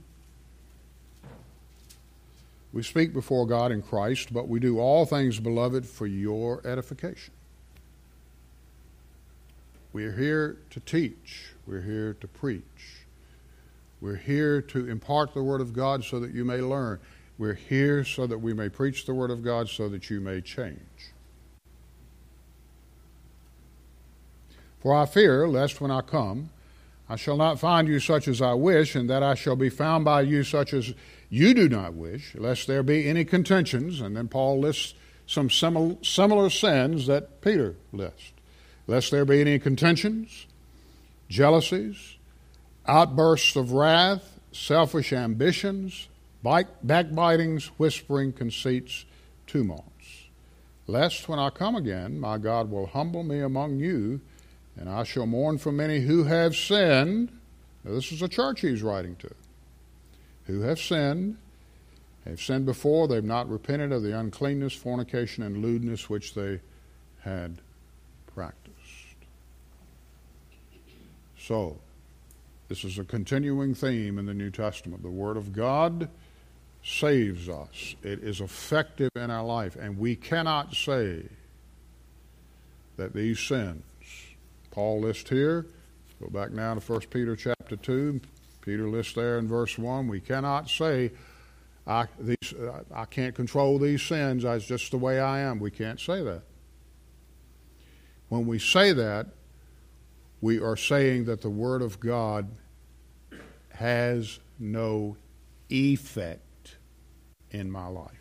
We 2.74 2.84
speak 2.84 3.14
before 3.14 3.48
God 3.48 3.72
in 3.72 3.82
Christ, 3.82 4.34
but 4.34 4.50
we 4.50 4.60
do 4.60 4.80
all 4.80 5.06
things, 5.06 5.40
beloved, 5.40 5.86
for 5.86 6.06
your 6.06 6.60
edification. 6.68 7.34
We 9.94 10.04
are 10.04 10.12
here 10.12 10.58
to 10.72 10.82
teach, 10.82 11.54
we're 11.66 11.84
here 11.84 12.18
to 12.20 12.28
preach, 12.28 13.06
we're 14.02 14.18
here 14.18 14.62
to 14.64 14.90
impart 14.90 15.34
the 15.34 15.42
Word 15.42 15.62
of 15.62 15.72
God 15.72 16.04
so 16.04 16.20
that 16.20 16.34
you 16.34 16.44
may 16.44 16.58
learn. 16.58 17.00
We're 17.38 17.54
here 17.54 18.04
so 18.04 18.28
that 18.28 18.40
we 18.40 18.54
may 18.54 18.68
preach 18.68 19.06
the 19.06 19.14
Word 19.14 19.32
of 19.32 19.42
God 19.42 19.70
so 19.70 19.88
that 19.88 20.10
you 20.10 20.20
may 20.20 20.42
change. 20.42 21.14
For 24.88 24.96
I 24.96 25.06
fear 25.06 25.50
lest 25.50 25.82
when 25.82 25.92
I 25.92 26.00
come, 26.00 26.50
I 27.10 27.18
shall 27.18 27.36
not 27.36 27.60
find 27.60 27.90
you 27.90 28.00
such 28.00 28.26
as 28.26 28.42
I 28.42 28.54
wish, 28.54 28.96
and 28.96 29.10
that 29.10 29.22
I 29.22 29.36
shall 29.36 29.58
be 29.58 29.70
found 29.70 30.06
by 30.06 30.22
you 30.22 30.46
such 30.46 30.74
as 30.74 30.94
you 31.30 31.54
do 31.54 31.68
not 31.68 31.94
wish, 31.94 32.34
lest 32.36 32.68
there 32.68 32.84
be 32.84 33.06
any 33.06 33.26
contentions. 33.26 34.00
And 34.00 34.16
then 34.16 34.30
Paul 34.30 34.62
lists 34.62 34.94
some 35.26 35.50
similar 35.50 36.50
sins 36.50 37.06
that 37.08 37.42
Peter 37.42 37.76
lists. 37.92 38.32
Lest 38.88 39.12
there 39.12 39.26
be 39.26 39.42
any 39.42 39.60
contentions, 39.60 40.48
jealousies, 41.28 42.16
outbursts 42.86 43.58
of 43.58 43.74
wrath, 43.74 44.40
selfish 44.54 45.12
ambitions, 45.12 46.08
backbitings, 46.46 47.66
whispering, 47.78 48.32
conceits, 48.32 49.04
tumults. 49.48 50.30
Lest 50.88 51.28
when 51.28 51.40
I 51.40 51.50
come 51.50 51.76
again, 51.76 52.22
my 52.22 52.38
God 52.38 52.72
will 52.72 52.86
humble 52.86 53.24
me 53.24 53.42
among 53.42 53.80
you 53.80 54.22
and 54.78 54.90
I 54.90 55.04
shall 55.04 55.26
mourn 55.26 55.58
for 55.58 55.72
many 55.72 56.00
who 56.00 56.24
have 56.26 56.56
sinned. 56.56 57.32
Now, 57.84 57.94
this 57.94 58.12
is 58.12 58.22
a 58.22 58.28
church 58.28 58.62
he's 58.62 58.84
writing 58.84 59.16
to. 59.18 59.30
Who 60.46 60.62
have 60.62 60.80
sinned, 60.80 61.38
have 62.26 62.42
sinned 62.42 62.66
before, 62.66 63.08
they've 63.08 63.24
not 63.24 63.50
repented 63.50 63.92
of 63.92 64.04
the 64.04 64.18
uncleanness, 64.18 64.74
fornication, 64.74 65.44
and 65.44 65.58
lewdness 65.58 66.10
which 66.10 66.34
they 66.34 66.60
had 67.22 67.58
practiced. 68.34 68.76
So, 71.40 71.80
this 72.68 72.84
is 72.84 73.00
a 73.00 73.04
continuing 73.04 73.74
theme 73.74 74.20
in 74.20 74.26
the 74.26 74.34
New 74.34 74.52
Testament. 74.52 75.02
The 75.02 75.10
Word 75.10 75.38
of 75.38 75.54
God 75.54 76.10
saves 76.84 77.50
us, 77.50 77.96
it 78.04 78.20
is 78.20 78.40
effective 78.40 79.10
in 79.16 79.30
our 79.30 79.44
life, 79.44 79.76
and 79.76 79.98
we 79.98 80.16
cannot 80.16 80.74
say 80.74 81.24
that 82.96 83.14
these 83.14 83.40
sins 83.40 83.84
Paul 84.78 85.00
lists 85.00 85.28
here. 85.28 85.66
Go 86.22 86.30
back 86.30 86.52
now 86.52 86.76
to 86.76 86.80
1 86.80 87.02
Peter 87.10 87.36
chapter 87.36 87.76
2. 87.76 88.22
Peter 88.62 88.88
lists 88.88 89.14
there 89.14 89.40
in 89.40 89.48
verse 89.48 89.76
1 89.76 90.08
we 90.08 90.20
cannot 90.20 90.70
say, 90.70 91.10
I, 91.88 92.06
these, 92.20 92.54
uh, 92.54 92.84
I 92.94 93.06
can't 93.06 93.34
control 93.34 93.80
these 93.80 94.04
sins, 94.04 94.44
that's 94.44 94.66
just 94.66 94.92
the 94.92 95.00
way 95.00 95.20
I 95.20 95.40
am. 95.40 95.60
We 95.60 95.72
can't 95.72 96.00
say 96.00 96.22
that. 96.22 96.44
When 98.30 98.46
we 98.46 98.60
say 98.60 98.94
that, 98.94 99.30
we 100.42 100.60
are 100.62 100.78
saying 100.78 101.26
that 101.26 101.42
the 101.42 101.50
Word 101.50 101.82
of 101.82 102.00
God 102.00 102.48
has 103.70 104.38
no 104.60 105.18
effect 105.72 106.78
in 107.50 107.72
my 107.72 107.88
life. 107.88 108.17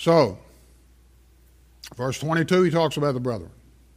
So, 0.00 0.38
verse 1.94 2.18
22, 2.20 2.62
he 2.62 2.70
talks 2.70 2.96
about 2.96 3.12
the 3.12 3.20
brethren. 3.20 3.50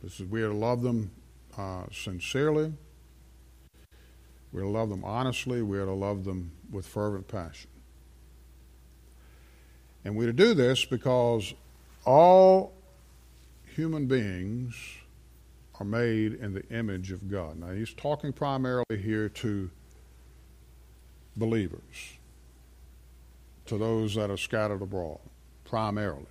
This 0.03 0.19
is, 0.19 0.27
we 0.27 0.43
are 0.43 0.49
to 0.49 0.53
love 0.53 0.81
them 0.81 1.11
uh, 1.57 1.83
sincerely. 1.93 2.73
We 4.51 4.59
are 4.59 4.65
to 4.65 4.69
love 4.69 4.89
them 4.89 5.05
honestly. 5.05 5.61
We 5.61 5.77
are 5.77 5.85
to 5.85 5.93
love 5.93 6.25
them 6.25 6.51
with 6.69 6.85
fervent 6.85 7.29
passion. 7.29 7.69
And 10.03 10.17
we're 10.17 10.25
to 10.25 10.33
do 10.33 10.53
this 10.53 10.83
because 10.83 11.53
all 12.03 12.73
human 13.73 14.05
beings 14.05 14.75
are 15.79 15.85
made 15.85 16.33
in 16.33 16.53
the 16.53 16.67
image 16.67 17.13
of 17.13 17.31
God. 17.31 17.57
Now, 17.57 17.71
he's 17.71 17.93
talking 17.93 18.33
primarily 18.33 18.97
here 19.01 19.29
to 19.29 19.71
believers, 21.37 22.17
to 23.67 23.77
those 23.77 24.15
that 24.15 24.29
are 24.29 24.35
scattered 24.35 24.81
abroad 24.81 25.21
primarily. 25.73 26.27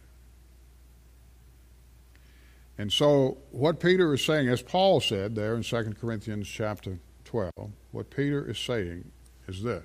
And 2.78 2.92
so, 2.92 3.38
what 3.50 3.80
Peter 3.80 4.14
is 4.14 4.24
saying, 4.24 4.48
as 4.48 4.62
Paul 4.62 5.00
said 5.00 5.34
there 5.34 5.56
in 5.56 5.64
2 5.64 5.96
Corinthians 6.00 6.46
chapter 6.46 7.00
12, 7.24 7.50
what 7.90 8.08
Peter 8.08 8.48
is 8.48 8.56
saying 8.56 9.10
is 9.48 9.64
this 9.64 9.82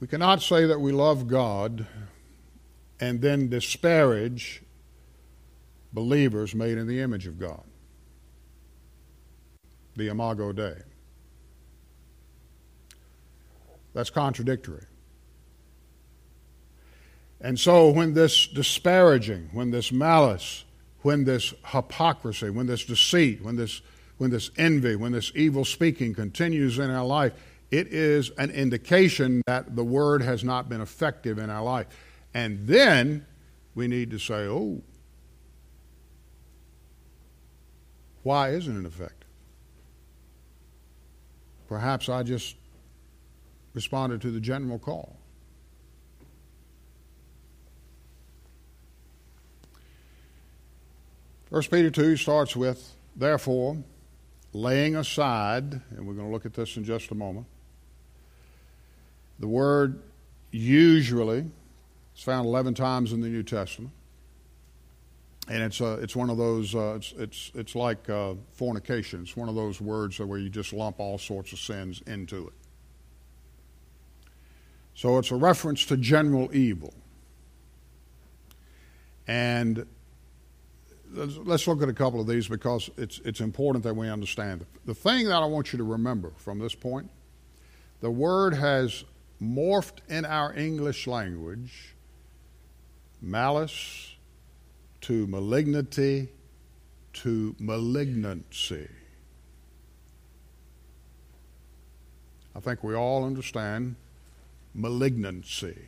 We 0.00 0.08
cannot 0.08 0.42
say 0.42 0.66
that 0.66 0.80
we 0.80 0.90
love 0.90 1.28
God 1.28 1.86
and 2.98 3.20
then 3.20 3.48
disparage 3.48 4.64
believers 5.92 6.52
made 6.52 6.78
in 6.78 6.88
the 6.88 6.98
image 6.98 7.28
of 7.28 7.38
God, 7.38 7.62
the 9.94 10.08
Imago 10.08 10.50
Dei. 10.50 10.82
That's 13.94 14.10
contradictory. 14.10 14.86
And 17.40 17.58
so, 17.58 17.90
when 17.90 18.12
this 18.12 18.46
disparaging, 18.46 19.50
when 19.52 19.70
this 19.70 19.90
malice, 19.92 20.64
when 21.02 21.24
this 21.24 21.54
hypocrisy, 21.64 22.50
when 22.50 22.66
this 22.66 22.84
deceit, 22.84 23.42
when 23.42 23.56
this, 23.56 23.80
when 24.18 24.30
this 24.30 24.50
envy, 24.58 24.96
when 24.96 25.12
this 25.12 25.32
evil 25.34 25.64
speaking 25.64 26.14
continues 26.14 26.78
in 26.78 26.90
our 26.90 27.06
life, 27.06 27.32
it 27.70 27.86
is 27.88 28.30
an 28.30 28.50
indication 28.50 29.42
that 29.46 29.74
the 29.74 29.84
word 29.84 30.22
has 30.22 30.44
not 30.44 30.68
been 30.68 30.80
effective 30.80 31.38
in 31.38 31.48
our 31.48 31.62
life. 31.62 31.86
And 32.34 32.66
then 32.66 33.24
we 33.74 33.88
need 33.88 34.10
to 34.10 34.18
say, 34.18 34.46
oh, 34.46 34.82
why 38.22 38.50
isn't 38.50 38.84
it 38.84 38.86
effective? 38.86 39.28
Perhaps 41.68 42.08
I 42.08 42.22
just 42.22 42.56
responded 43.72 44.20
to 44.22 44.30
the 44.30 44.40
general 44.40 44.78
call. 44.78 45.19
First 51.50 51.72
Peter 51.72 51.90
2 51.90 52.16
starts 52.16 52.54
with, 52.54 52.94
therefore, 53.16 53.78
laying 54.52 54.94
aside, 54.94 55.80
and 55.90 56.06
we're 56.06 56.14
going 56.14 56.28
to 56.28 56.32
look 56.32 56.46
at 56.46 56.54
this 56.54 56.76
in 56.76 56.84
just 56.84 57.10
a 57.10 57.14
moment. 57.16 57.46
The 59.40 59.48
word 59.48 60.00
usually 60.52 61.50
is 62.16 62.22
found 62.22 62.46
11 62.46 62.74
times 62.74 63.12
in 63.12 63.20
the 63.20 63.28
New 63.28 63.42
Testament. 63.42 63.90
And 65.48 65.64
it's, 65.64 65.80
uh, 65.80 65.98
it's 66.00 66.14
one 66.14 66.30
of 66.30 66.36
those, 66.36 66.76
uh, 66.76 66.94
it's, 66.94 67.12
it's, 67.18 67.50
it's 67.56 67.74
like 67.74 68.08
uh, 68.08 68.34
fornication. 68.52 69.22
It's 69.22 69.36
one 69.36 69.48
of 69.48 69.56
those 69.56 69.80
words 69.80 70.20
where 70.20 70.38
you 70.38 70.50
just 70.50 70.72
lump 70.72 71.00
all 71.00 71.18
sorts 71.18 71.52
of 71.52 71.58
sins 71.58 72.00
into 72.06 72.46
it. 72.46 72.54
So 74.94 75.18
it's 75.18 75.32
a 75.32 75.36
reference 75.36 75.84
to 75.86 75.96
general 75.96 76.54
evil. 76.54 76.94
And 79.26 79.86
let's 81.12 81.66
look 81.66 81.82
at 81.82 81.88
a 81.88 81.92
couple 81.92 82.20
of 82.20 82.26
these 82.26 82.48
because 82.48 82.90
it's, 82.96 83.20
it's 83.24 83.40
important 83.40 83.84
that 83.84 83.94
we 83.94 84.08
understand. 84.08 84.64
The 84.84 84.94
thing 84.94 85.26
that 85.26 85.42
I 85.42 85.46
want 85.46 85.72
you 85.72 85.76
to 85.78 85.84
remember 85.84 86.32
from 86.36 86.58
this 86.58 86.74
point 86.74 87.10
the 88.00 88.10
word 88.10 88.54
has 88.54 89.04
morphed 89.42 89.98
in 90.08 90.24
our 90.24 90.54
English 90.54 91.06
language 91.06 91.94
malice 93.20 94.16
to 95.02 95.26
malignity 95.26 96.28
to 97.12 97.54
malignancy. 97.58 98.88
I 102.54 102.60
think 102.60 102.82
we 102.82 102.94
all 102.94 103.24
understand 103.24 103.96
malignancy. 104.74 105.78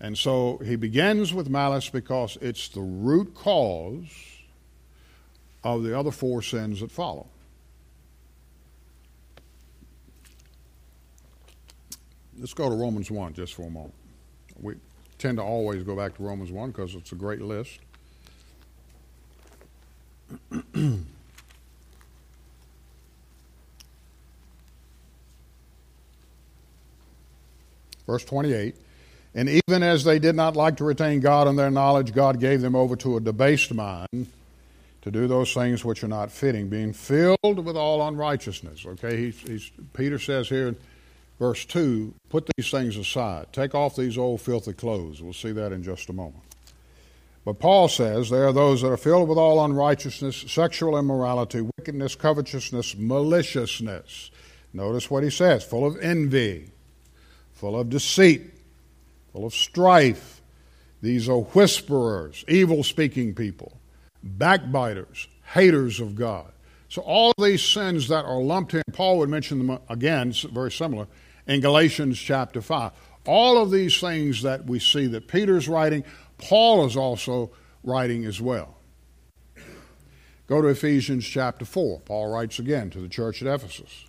And 0.00 0.16
so 0.16 0.58
he 0.64 0.76
begins 0.76 1.34
with 1.34 1.50
malice 1.50 1.90
because 1.90 2.38
it's 2.40 2.68
the 2.68 2.80
root 2.80 3.34
cause 3.34 4.08
of 5.62 5.82
the 5.82 5.98
other 5.98 6.10
four 6.10 6.40
sins 6.40 6.80
that 6.80 6.90
follow. 6.90 7.26
Let's 12.38 12.54
go 12.54 12.70
to 12.70 12.74
Romans 12.74 13.10
1 13.10 13.34
just 13.34 13.52
for 13.52 13.66
a 13.66 13.70
moment. 13.70 13.92
We 14.58 14.76
tend 15.18 15.36
to 15.36 15.42
always 15.42 15.82
go 15.82 15.94
back 15.94 16.16
to 16.16 16.22
Romans 16.22 16.50
1 16.50 16.70
because 16.70 16.94
it's 16.94 17.12
a 17.12 17.16
great 17.16 17.42
list. 17.42 17.78
Verse 28.06 28.24
28 28.24 28.74
And 29.34 29.48
even 29.48 29.82
as 29.82 30.04
they 30.04 30.18
did 30.18 30.34
not 30.34 30.56
like 30.56 30.76
to 30.78 30.84
retain 30.84 31.20
God 31.20 31.46
in 31.46 31.56
their 31.56 31.70
knowledge, 31.70 32.12
God 32.12 32.40
gave 32.40 32.60
them 32.60 32.74
over 32.74 32.96
to 32.96 33.16
a 33.16 33.20
debased 33.20 33.72
mind 33.72 34.26
to 35.02 35.10
do 35.10 35.26
those 35.26 35.54
things 35.54 35.84
which 35.84 36.02
are 36.04 36.08
not 36.08 36.30
fitting, 36.30 36.68
being 36.68 36.92
filled 36.92 37.38
with 37.64 37.76
all 37.76 38.06
unrighteousness. 38.06 38.84
Okay, 38.84 39.16
he's, 39.16 39.40
he's, 39.40 39.70
Peter 39.92 40.18
says 40.18 40.48
here 40.48 40.68
in 40.68 40.76
verse 41.38 41.64
2 41.64 42.12
put 42.28 42.48
these 42.56 42.70
things 42.70 42.96
aside, 42.96 43.46
take 43.52 43.74
off 43.74 43.96
these 43.96 44.18
old 44.18 44.40
filthy 44.40 44.72
clothes. 44.72 45.22
We'll 45.22 45.32
see 45.32 45.52
that 45.52 45.72
in 45.72 45.82
just 45.82 46.08
a 46.08 46.12
moment. 46.12 46.44
But 47.44 47.58
Paul 47.58 47.88
says 47.88 48.28
there 48.28 48.46
are 48.46 48.52
those 48.52 48.82
that 48.82 48.90
are 48.90 48.98
filled 48.98 49.28
with 49.28 49.38
all 49.38 49.64
unrighteousness, 49.64 50.44
sexual 50.48 50.98
immorality, 50.98 51.62
wickedness, 51.62 52.14
covetousness, 52.14 52.96
maliciousness. 52.96 54.30
Notice 54.72 55.10
what 55.10 55.24
he 55.24 55.30
says 55.30 55.64
full 55.64 55.86
of 55.86 55.96
envy, 56.00 56.70
full 57.54 57.78
of 57.78 57.88
deceit, 57.88 58.59
full 59.32 59.46
of 59.46 59.54
strife. 59.54 60.42
These 61.02 61.28
are 61.28 61.38
whisperers, 61.38 62.44
evil 62.48 62.82
speaking 62.82 63.34
people 63.34 63.80
backbiters, 64.22 65.28
haters 65.54 66.00
of 66.00 66.14
God. 66.14 66.52
So 66.88 67.02
all 67.02 67.32
these 67.38 67.62
sins 67.62 68.08
that 68.08 68.24
are 68.24 68.40
lumped 68.40 68.74
in, 68.74 68.82
Paul 68.92 69.18
would 69.18 69.28
mention 69.28 69.64
them 69.64 69.78
again, 69.88 70.32
very 70.52 70.72
similar, 70.72 71.06
in 71.46 71.60
Galatians 71.60 72.18
chapter 72.18 72.60
5. 72.60 72.92
All 73.26 73.62
of 73.62 73.70
these 73.70 73.98
things 74.00 74.42
that 74.42 74.66
we 74.66 74.78
see 74.78 75.06
that 75.06 75.28
Peter's 75.28 75.68
writing, 75.68 76.04
Paul 76.38 76.86
is 76.86 76.96
also 76.96 77.50
writing 77.84 78.24
as 78.24 78.40
well. 78.40 78.76
Go 80.46 80.60
to 80.60 80.68
Ephesians 80.68 81.24
chapter 81.24 81.64
4. 81.64 82.00
Paul 82.00 82.32
writes 82.32 82.58
again 82.58 82.90
to 82.90 82.98
the 82.98 83.08
church 83.08 83.40
at 83.40 83.48
Ephesus. 83.48 84.06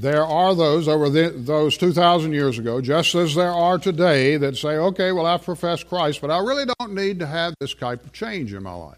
There 0.00 0.24
are 0.24 0.54
those 0.54 0.88
over 0.88 1.10
the, 1.10 1.28
those 1.28 1.76
2,000 1.76 2.32
years 2.32 2.58
ago, 2.58 2.80
just 2.80 3.14
as 3.14 3.34
there 3.34 3.52
are 3.52 3.78
today, 3.78 4.38
that 4.38 4.56
say, 4.56 4.70
okay, 4.70 5.12
well, 5.12 5.26
I've 5.26 5.44
professed 5.44 5.90
Christ, 5.90 6.22
but 6.22 6.30
I 6.30 6.38
really 6.38 6.64
don't 6.78 6.94
need 6.94 7.18
to 7.18 7.26
have 7.26 7.54
this 7.60 7.74
type 7.74 8.02
of 8.02 8.10
change 8.10 8.54
in 8.54 8.62
my 8.62 8.72
life. 8.72 8.96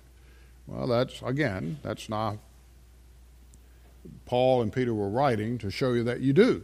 Well, 0.69 0.87
that's, 0.87 1.21
again, 1.23 1.79
that's 1.83 2.09
not. 2.09 2.37
Paul 4.27 4.63
and 4.63 4.73
Peter 4.73 4.95
were 4.95 5.09
writing 5.09 5.59
to 5.59 5.73
show 5.73 5.93
you 5.93 6.05
that 6.05 6.21
you 6.21 6.33
do. 6.33 6.63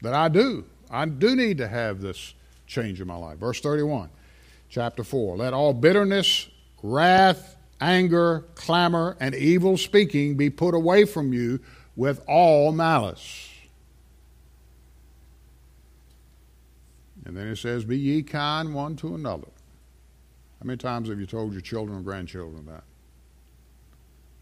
That 0.00 0.14
I 0.14 0.28
do. 0.28 0.64
I 0.90 1.04
do 1.04 1.36
need 1.36 1.58
to 1.58 1.68
have 1.68 2.00
this 2.00 2.32
change 2.66 2.98
in 2.98 3.06
my 3.06 3.16
life. 3.16 3.36
Verse 3.36 3.60
31, 3.60 4.08
chapter 4.70 5.04
4. 5.04 5.36
Let 5.36 5.52
all 5.52 5.74
bitterness, 5.74 6.48
wrath, 6.82 7.56
anger, 7.78 8.46
clamor, 8.54 9.18
and 9.20 9.34
evil 9.34 9.76
speaking 9.76 10.38
be 10.38 10.48
put 10.48 10.74
away 10.74 11.04
from 11.04 11.34
you 11.34 11.60
with 11.96 12.22
all 12.26 12.72
malice. 12.72 13.48
And 17.24 17.36
then 17.36 17.48
it 17.48 17.56
says, 17.56 17.84
Be 17.84 17.98
ye 17.98 18.22
kind 18.22 18.74
one 18.74 18.96
to 18.96 19.14
another. 19.14 19.48
How 20.58 20.66
many 20.66 20.76
times 20.76 21.08
have 21.08 21.20
you 21.20 21.26
told 21.26 21.52
your 21.52 21.60
children 21.60 21.98
or 21.98 22.02
grandchildren 22.02 22.66
that? 22.66 22.84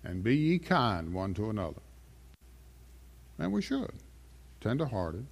And 0.05 0.23
be 0.23 0.37
ye 0.37 0.59
kind 0.59 1.13
one 1.13 1.35
to 1.35 1.51
another. 1.51 1.81
And 3.39 3.53
we 3.53 3.63
should. 3.63 3.93
Tender 4.61 4.87
hearted. 4.87 5.27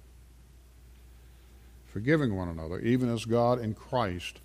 Forgiving 1.87 2.35
one 2.35 2.49
another, 2.49 2.79
even 2.79 3.09
as 3.09 3.25
God 3.25 3.59
in 3.59 3.73
Christ 3.73 4.39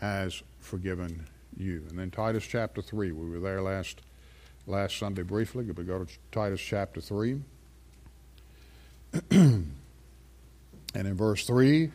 has 0.00 0.42
forgiven 0.58 1.26
you. 1.56 1.84
And 1.88 1.98
then 1.98 2.10
Titus 2.10 2.46
chapter 2.46 2.82
3, 2.82 3.12
we 3.12 3.28
were 3.28 3.38
there 3.38 3.62
last 3.62 4.00
last 4.70 4.96
Sunday 4.96 5.22
briefly. 5.22 5.64
We 5.64 5.84
go 5.84 6.04
to 6.04 6.12
Titus 6.30 6.60
chapter 6.60 7.00
3. 7.00 7.42
and 9.30 9.72
in 10.94 11.14
verse 11.16 11.44
3, 11.44 11.90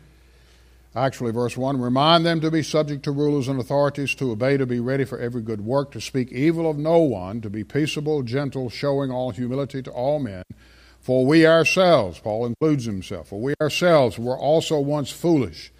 actually, 0.94 1.32
verse 1.32 1.56
1 1.56 1.80
remind 1.80 2.26
them 2.26 2.42
to 2.42 2.52
be 2.52 2.62
subject 2.62 3.04
to 3.04 3.12
rulers 3.12 3.48
and 3.48 3.60
authorities, 3.60 4.14
to 4.16 4.32
obey, 4.32 4.58
to 4.58 4.66
be 4.66 4.82
ready 4.82 5.06
for 5.06 5.18
every 5.18 5.42
good 5.42 5.62
work, 5.62 5.92
to 5.92 6.02
speak 6.02 6.32
evil 6.34 6.70
of 6.70 6.78
no 6.78 7.00
one, 7.00 7.40
to 7.42 7.50
be 7.50 7.64
peaceable, 7.64 8.22
gentle, 8.22 8.70
showing 8.70 9.10
all 9.10 9.32
humility 9.32 9.82
to 9.82 9.92
all 9.92 10.20
men. 10.20 10.44
For 11.00 11.26
we 11.26 11.48
ourselves, 11.48 12.20
Paul 12.20 12.46
includes 12.46 12.86
himself, 12.86 13.30
for 13.30 13.40
we 13.40 13.54
ourselves 13.62 14.20
were 14.20 14.38
also 14.38 14.80
once 14.80 15.12
foolish, 15.12 15.72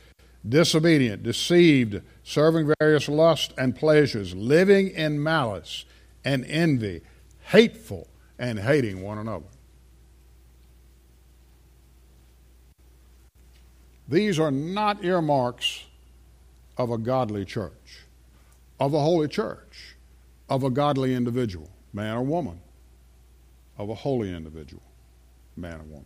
disobedient, 0.48 1.24
deceived, 1.24 2.02
serving 2.24 2.72
various 2.80 3.10
lusts 3.10 3.54
and 3.58 3.76
pleasures, 3.76 4.34
living 4.34 4.90
in 4.90 5.22
malice 5.22 5.84
and 6.26 6.44
envy, 6.46 7.02
hateful 7.44 8.08
and 8.38 8.60
hating 8.60 9.02
one 9.02 9.20
another. 9.20 9.46
These 14.08 14.40
are 14.40 14.52
not 14.52 15.04
earmarks 15.06 15.86
of 16.78 16.92
a 16.92 16.98
godly 16.98 17.46
church, 17.46 18.02
of 18.80 18.94
a 18.94 19.00
holy 19.00 19.28
church, 19.28 19.96
of 20.50 20.64
a 20.64 20.70
godly 20.70 21.14
individual, 21.14 21.70
man 21.94 22.18
or 22.18 22.24
woman, 22.24 22.60
of 23.78 23.90
a 23.90 23.96
holy 23.96 24.34
individual, 24.34 24.84
man 25.56 25.80
or 25.80 25.84
woman. 25.84 26.06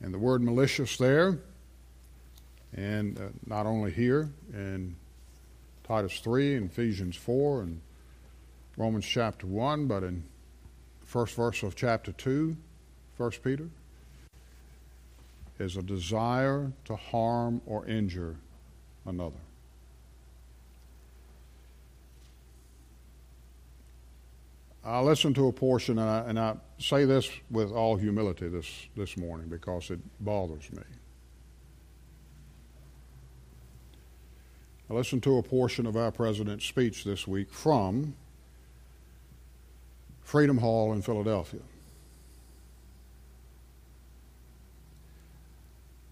And 0.00 0.14
the 0.14 0.18
word 0.18 0.42
malicious 0.42 0.96
there, 0.96 1.38
and 2.76 3.18
uh, 3.18 3.22
not 3.46 3.66
only 3.66 3.90
here, 3.90 4.30
and 4.52 4.94
Titus 5.88 6.20
3 6.20 6.56
and 6.56 6.70
Ephesians 6.70 7.16
4 7.16 7.62
and 7.62 7.80
Romans 8.76 9.06
chapter 9.06 9.46
1, 9.46 9.86
but 9.86 10.02
in 10.02 10.22
first 11.00 11.34
verse 11.34 11.62
of 11.62 11.74
chapter 11.74 12.12
2, 12.12 12.54
1 13.16 13.30
Peter, 13.42 13.70
is 15.58 15.78
a 15.78 15.82
desire 15.82 16.70
to 16.84 16.94
harm 16.94 17.62
or 17.64 17.86
injure 17.86 18.36
another. 19.06 19.40
I 24.84 25.00
listened 25.00 25.36
to 25.36 25.48
a 25.48 25.52
portion, 25.52 25.98
and 25.98 26.08
I, 26.08 26.18
and 26.28 26.38
I 26.38 26.56
say 26.78 27.06
this 27.06 27.30
with 27.50 27.72
all 27.72 27.96
humility 27.96 28.48
this, 28.48 28.70
this 28.94 29.16
morning 29.16 29.48
because 29.48 29.90
it 29.90 30.00
bothers 30.20 30.70
me. 30.70 30.82
I 34.90 34.94
listened 34.94 35.22
to 35.24 35.36
a 35.36 35.42
portion 35.42 35.86
of 35.86 35.96
our 35.96 36.10
president's 36.10 36.64
speech 36.64 37.04
this 37.04 37.28
week 37.28 37.52
from 37.52 38.14
Freedom 40.22 40.58
Hall 40.58 40.94
in 40.94 41.02
Philadelphia. 41.02 41.60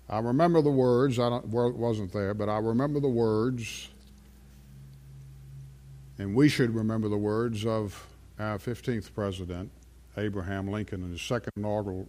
I 0.09 0.19
remember 0.19 0.61
the 0.61 0.71
words, 0.71 1.19
I 1.19 1.41
wasn't 1.45 2.13
there, 2.13 2.35
but 2.35 2.49
I 2.49 2.59
remember 2.59 3.01
the 3.01 3.09
words, 3.09 3.89
and 6.19 6.35
we 6.35 6.49
should 6.49 6.75
remember 6.75 7.09
the 7.09 7.17
words 7.17 7.65
of 7.67 8.07
our 8.39 8.59
15th 8.59 9.13
president, 9.15 9.71
Abraham 10.19 10.69
Lincoln, 10.69 11.03
in 11.03 11.13
his 11.13 11.23
second 11.23 11.53
inaugural, 11.57 12.07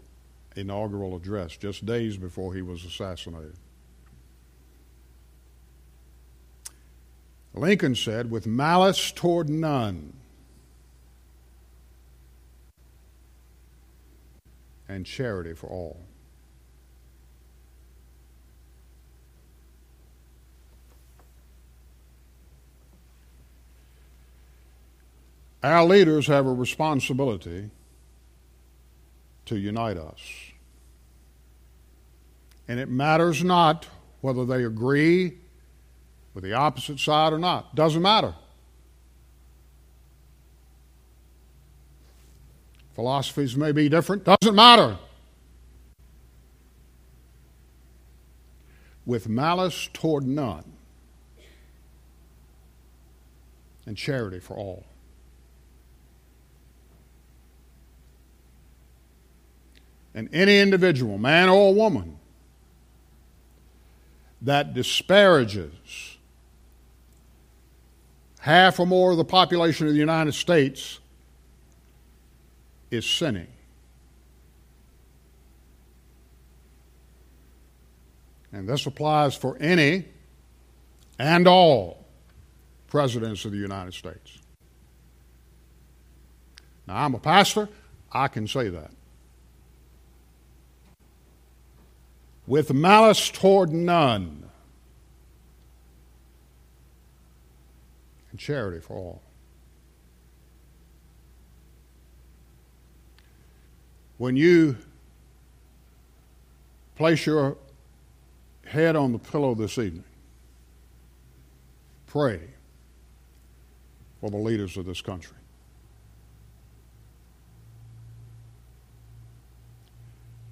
inaugural 0.56 1.16
address, 1.16 1.56
just 1.56 1.86
days 1.86 2.18
before 2.18 2.54
he 2.54 2.62
was 2.62 2.84
assassinated. 2.86 3.56
Lincoln 7.58 7.96
said, 7.96 8.32
with 8.32 8.46
malice 8.46 9.12
toward 9.12 9.50
none, 9.50 10.14
and 14.88 15.06
charity 15.06 15.54
for 15.54 15.68
all. 15.68 16.00
Our 25.64 25.84
leaders 25.84 26.28
have 26.28 26.46
a 26.46 26.54
responsibility 26.54 27.70
to 29.46 29.58
unite 29.58 29.98
us. 29.98 30.20
And 32.68 32.80
it 32.80 32.90
matters 32.90 33.44
not 33.44 33.88
whether 34.22 34.46
they 34.46 34.64
agree 34.64 35.40
with 36.38 36.44
the 36.44 36.54
opposite 36.54 37.00
side 37.00 37.34
or 37.34 37.40
not. 37.40 37.74
Doesn't 37.74 38.04
matter. 38.04 38.36
Philosophies 42.94 43.58
may 43.58 43.72
be 43.72 43.90
different, 43.90 44.24
doesn't 44.24 44.54
matter. 44.54 45.00
With 49.04 49.28
malice 49.28 49.90
toward 49.94 50.28
none, 50.28 50.74
and 53.88 53.98
charity 53.98 54.40
for 54.40 54.56
all. 54.56 54.86
And 60.14 60.30
any 60.32 60.60
individual, 60.60 61.18
man 61.18 61.50
or 61.50 61.74
woman, 61.74 62.20
that 64.44 64.76
disparages 64.76 66.17
half 68.48 68.80
or 68.80 68.88
more 68.88 69.12
of 69.12 69.18
the 69.18 69.26
population 69.26 69.88
of 69.88 69.94
the 69.94 70.00
United 70.00 70.34
States 70.34 71.00
is 72.90 73.06
sinning. 73.06 73.50
And 78.54 78.66
this 78.66 78.86
applies 78.86 79.36
for 79.36 79.58
any 79.58 80.06
and 81.20 81.46
all 81.46 82.06
presidents 82.88 83.44
of 83.44 83.52
the 83.52 83.58
United 83.58 83.94
States. 83.94 84.40
Now, 86.88 87.04
I'm 87.04 87.16
a 87.16 87.20
pastor, 87.20 87.68
I 88.14 88.30
can 88.30 88.48
say 88.48 88.70
that. 88.70 88.92
With 92.48 92.74
malice 92.74 93.30
toward 93.30 93.74
none, 93.74 94.50
and 98.32 98.40
charity 98.40 98.80
for 98.80 98.94
all. 98.96 99.22
When 104.18 104.36
you 104.36 104.76
place 106.96 107.26
your 107.26 107.56
head 108.66 108.96
on 108.96 109.12
the 109.12 109.20
pillow 109.20 109.54
this 109.54 109.78
evening, 109.78 110.04
pray 112.08 112.42
for 114.20 114.32
the 114.32 114.38
leaders 114.38 114.76
of 114.78 114.86
this 114.86 115.02
country. 115.02 115.38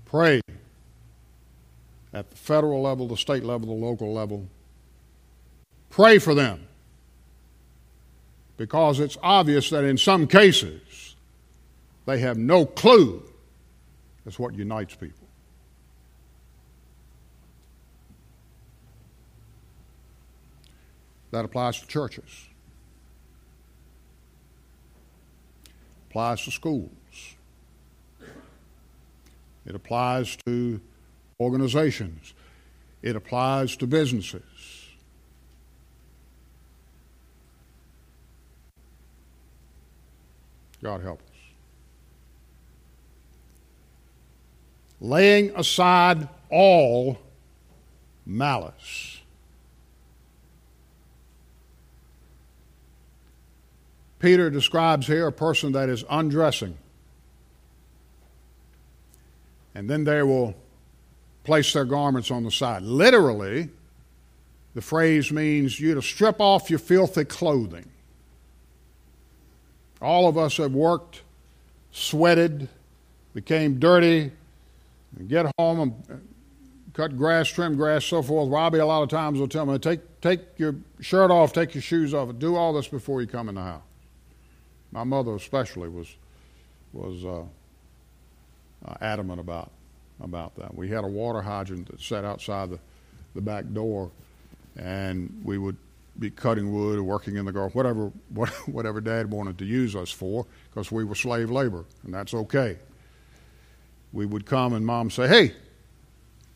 Pray 0.06 0.40
at 2.14 2.30
the 2.30 2.38
federal 2.38 2.82
level, 2.82 3.08
the 3.08 3.18
state 3.18 3.44
level, 3.44 3.68
the 3.68 3.86
local 3.86 4.14
level. 4.14 4.48
Pray 5.90 6.20
for 6.20 6.34
them. 6.34 6.68
Because 8.58 9.00
it's 9.00 9.18
obvious 9.22 9.70
that 9.70 9.84
in 9.84 9.98
some 9.98 10.28
cases, 10.28 11.16
they 12.06 12.20
have 12.20 12.38
no 12.38 12.66
clue 12.66 13.24
that's 14.26 14.40
what 14.40 14.56
unites 14.56 14.96
people. 14.96 15.28
That 21.30 21.46
applies 21.46 21.80
to 21.80 21.88
churches. 21.88 22.48
Applies 26.10 26.44
to 26.46 26.52
schools. 26.52 26.90
It 29.66 29.76
applies 29.76 30.38
to 30.46 30.82
organizations. 31.40 32.34
It 33.02 33.16
applies 33.16 33.76
to 33.78 33.88
businesses. 33.88 34.44
God 40.86 41.02
help 41.02 41.20
us. 41.20 41.36
laying 45.02 45.56
aside 45.56 46.28
all 46.50 47.18
malice. 48.26 49.22
Peter 54.20 54.50
describes 54.50 55.06
here 55.06 55.28
a 55.28 55.32
person 55.32 55.74
that 55.74 55.90
is 55.90 56.04
undressing. 56.10 56.78
And 59.76 59.90
then 59.90 60.04
they 60.04 60.24
will 60.24 60.56
place 61.44 61.74
their 61.74 61.86
garments 61.86 62.32
on 62.32 62.44
the 62.44 62.52
side. 62.52 62.82
Literally, 62.82 63.70
the 64.74 64.82
phrase 64.82 65.32
means 65.32 65.80
you 65.80 65.94
to 65.96 66.02
strip 66.02 66.40
off 66.40 66.70
your 66.70 66.80
filthy 66.80 67.26
clothing. 67.26 67.86
All 70.02 70.28
of 70.28 70.38
us 70.38 70.58
have 70.58 70.74
worked, 70.74 71.22
sweated, 71.92 72.68
became 73.34 73.80
dirty, 73.80 74.32
and 75.18 75.30
get 75.30 75.52
home 75.58 75.80
and 75.80 76.22
cut 76.94 77.18
grass, 77.18 77.48
trim 77.48 77.76
grass, 77.76 78.06
so 78.06 78.22
forth. 78.22 78.50
Robbie, 78.50 78.80
a 78.80 78.86
lot 78.86 79.04
of 79.04 79.10
times, 79.10 79.40
will 79.40 79.48
tell 79.48 79.66
me, 79.66 79.78
take, 79.78 80.22
take 80.22 80.42
your 80.58 80.76
shirt 81.00 81.32
off, 81.32 81.54
take 81.54 81.76
your 81.76 81.82
shoes 81.82 82.14
off, 82.14 82.30
and 82.30 82.40
do 82.40 82.56
all 82.56 82.74
this 82.74 82.88
before 82.88 83.22
you 83.22 83.28
come 83.28 83.50
in 83.50 83.56
the 83.56 83.62
house. 83.62 83.82
My 84.92 85.04
mother, 85.04 85.36
especially, 85.36 85.90
was, 85.90 86.16
was 86.94 87.26
uh, 87.26 87.44
uh, 88.86 88.96
adamant 89.02 89.40
about, 89.42 89.72
about 90.22 90.56
that. 90.56 90.74
We 90.76 90.90
had 90.90 91.04
a 91.04 91.08
water 91.08 91.42
hydrant 91.42 91.92
that 91.92 92.00
sat 92.00 92.24
outside 92.24 92.70
the, 92.70 92.80
the 93.34 93.42
back 93.42 93.66
door, 93.74 94.12
and 94.78 95.42
we 95.44 95.58
would 95.58 95.76
be 96.18 96.30
cutting 96.30 96.74
wood 96.74 96.98
or 96.98 97.04
working 97.04 97.36
in 97.36 97.46
the 97.46 97.52
garden, 97.52 97.72
whatever, 97.74 98.12
whatever 98.66 99.02
Dad 99.02 99.32
wanted 99.32 99.58
to 99.58 99.66
use 99.66 99.96
us 99.96 100.12
for, 100.12 100.46
because 100.70 100.92
we 100.92 101.04
were 101.04 101.16
slave 101.16 101.52
labor, 101.52 101.86
and 102.04 102.14
that's 102.14 102.34
okay 102.34 102.78
we 104.16 104.26
would 104.26 104.46
come 104.46 104.74
and 104.74 104.86
mom 104.86 105.12
say, 105.12 105.28
hey, 105.28 105.52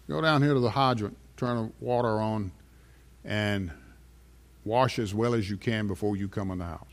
go 0.10 0.22
down 0.22 0.42
here 0.42 0.54
to 0.54 0.62
the 0.62 0.70
hydrant, 0.70 1.16
turn 1.36 1.58
the 1.58 1.86
water 1.86 2.22
on, 2.22 2.52
and 3.26 3.70
wash 4.64 4.98
as 4.98 5.14
well 5.14 5.36
as 5.36 5.50
you 5.50 5.58
can 5.58 5.86
before 5.86 6.16
you 6.16 6.30
come 6.30 6.52
in 6.52 6.60
the 6.60 6.66
house. 6.66 6.88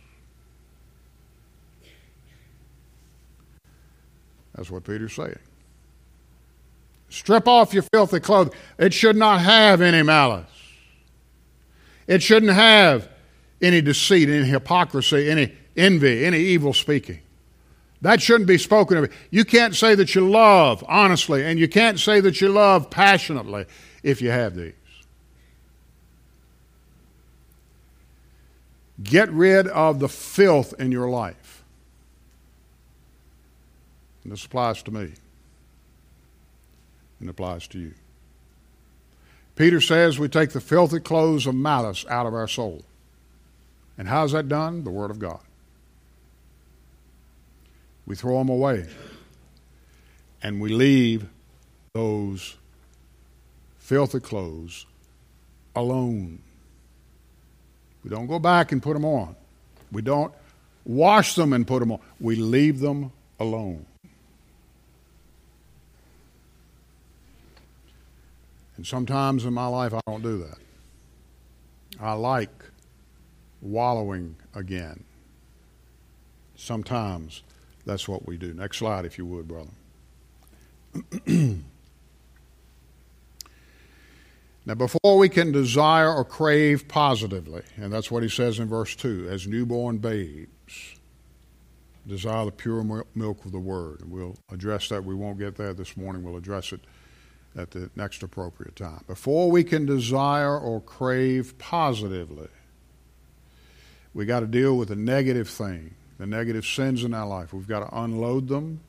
That's 4.56 4.70
what 4.70 4.82
Peter's 4.84 5.14
saying. 5.14 5.38
Strip 7.10 7.46
off 7.46 7.72
your 7.72 7.84
filthy 7.84 8.18
clothing. 8.18 8.52
It 8.76 8.92
should 8.92 9.16
not 9.16 9.40
have 9.40 9.80
any 9.80 10.02
malice. 10.02 10.50
It 12.06 12.22
shouldn't 12.22 12.52
have 12.52 13.08
any 13.60 13.80
deceit, 13.80 14.28
any 14.28 14.46
hypocrisy, 14.46 15.30
any 15.30 15.52
envy, 15.76 16.24
any 16.24 16.38
evil 16.38 16.72
speaking. 16.72 17.20
That 18.02 18.20
shouldn't 18.20 18.46
be 18.46 18.58
spoken 18.58 18.98
of. 18.98 19.12
You 19.30 19.44
can't 19.44 19.74
say 19.74 19.94
that 19.94 20.14
you 20.14 20.28
love 20.28 20.84
honestly, 20.86 21.44
and 21.44 21.58
you 21.58 21.68
can't 21.68 21.98
say 21.98 22.20
that 22.20 22.40
you 22.40 22.48
love 22.48 22.90
passionately 22.90 23.66
if 24.02 24.20
you 24.20 24.30
have 24.30 24.54
these. 24.54 24.74
Get 29.02 29.30
rid 29.30 29.66
of 29.68 29.98
the 29.98 30.08
filth 30.08 30.74
in 30.78 30.92
your 30.92 31.08
life. 31.08 31.64
And 34.24 34.32
this 34.32 34.44
applies 34.44 34.82
to 34.84 34.90
me, 34.90 35.12
and 37.20 37.28
applies 37.28 37.66
to 37.68 37.78
you. 37.78 37.94
Peter 39.56 39.80
says 39.80 40.18
we 40.18 40.28
take 40.28 40.50
the 40.50 40.60
filthy 40.60 41.00
clothes 41.00 41.46
of 41.46 41.54
malice 41.54 42.04
out 42.08 42.26
of 42.26 42.34
our 42.34 42.46
soul. 42.46 42.84
And 43.98 44.06
how's 44.06 44.32
that 44.32 44.48
done? 44.48 44.84
The 44.84 44.90
Word 44.90 45.10
of 45.10 45.18
God. 45.18 45.40
We 48.06 48.14
throw 48.14 48.38
them 48.38 48.50
away. 48.50 48.86
And 50.42 50.60
we 50.60 50.68
leave 50.68 51.26
those 51.94 52.56
filthy 53.78 54.20
clothes 54.20 54.84
alone. 55.74 56.40
We 58.04 58.10
don't 58.10 58.26
go 58.26 58.38
back 58.38 58.72
and 58.72 58.82
put 58.82 58.92
them 58.92 59.06
on. 59.06 59.34
We 59.90 60.02
don't 60.02 60.32
wash 60.84 61.34
them 61.34 61.54
and 61.54 61.66
put 61.66 61.80
them 61.80 61.92
on. 61.92 62.00
We 62.20 62.36
leave 62.36 62.80
them 62.80 63.10
alone. 63.40 63.86
And 68.76 68.86
sometimes 68.86 69.44
in 69.44 69.54
my 69.54 69.66
life, 69.66 69.94
I 69.94 70.00
don't 70.06 70.22
do 70.22 70.38
that. 70.38 70.58
I 72.00 72.12
like 72.12 72.50
wallowing 73.60 74.36
again. 74.54 75.04
Sometimes 76.56 77.42
that's 77.84 78.08
what 78.08 78.26
we 78.26 78.36
do. 78.36 78.52
Next 78.52 78.78
slide, 78.78 79.04
if 79.04 79.18
you 79.18 79.26
would, 79.26 79.48
brother. 79.48 79.70
now, 84.66 84.74
before 84.74 85.18
we 85.18 85.28
can 85.28 85.52
desire 85.52 86.12
or 86.12 86.24
crave 86.24 86.88
positively, 86.88 87.62
and 87.76 87.92
that's 87.92 88.10
what 88.10 88.22
he 88.22 88.28
says 88.28 88.58
in 88.58 88.68
verse 88.68 88.96
2 88.96 89.28
as 89.30 89.46
newborn 89.46 89.98
babes, 89.98 90.96
desire 92.06 92.44
the 92.46 92.52
pure 92.52 93.04
milk 93.14 93.44
of 93.44 93.52
the 93.52 93.58
word. 93.58 94.00
And 94.00 94.10
we'll 94.10 94.36
address 94.50 94.88
that. 94.88 95.04
We 95.04 95.14
won't 95.14 95.38
get 95.38 95.56
there 95.56 95.74
this 95.74 95.96
morning. 95.96 96.22
We'll 96.22 96.36
address 96.36 96.72
it 96.72 96.80
at 97.56 97.70
the 97.70 97.90
next 97.96 98.22
appropriate 98.22 98.76
time. 98.76 99.02
Before 99.06 99.50
we 99.50 99.64
can 99.64 99.86
desire 99.86 100.58
or 100.58 100.80
crave 100.80 101.58
positively, 101.58 102.48
we 104.14 104.26
got 104.26 104.40
to 104.40 104.46
deal 104.46 104.76
with 104.76 104.88
the 104.88 104.96
negative 104.96 105.48
thing, 105.48 105.94
the 106.18 106.26
negative 106.26 106.66
sins 106.66 107.04
in 107.04 107.14
our 107.14 107.26
life. 107.26 107.52
We've 107.52 107.68
got 107.68 107.80
to 107.80 108.00
unload 108.00 108.48
them, 108.48 108.80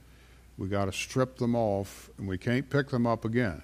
we've 0.57 0.71
got 0.71 0.85
to 0.85 0.91
strip 0.91 1.37
them 1.37 1.55
off, 1.55 2.09
and 2.17 2.27
we 2.27 2.37
can't 2.37 2.69
pick 2.69 2.89
them 2.89 3.07
up 3.07 3.25
again. 3.25 3.61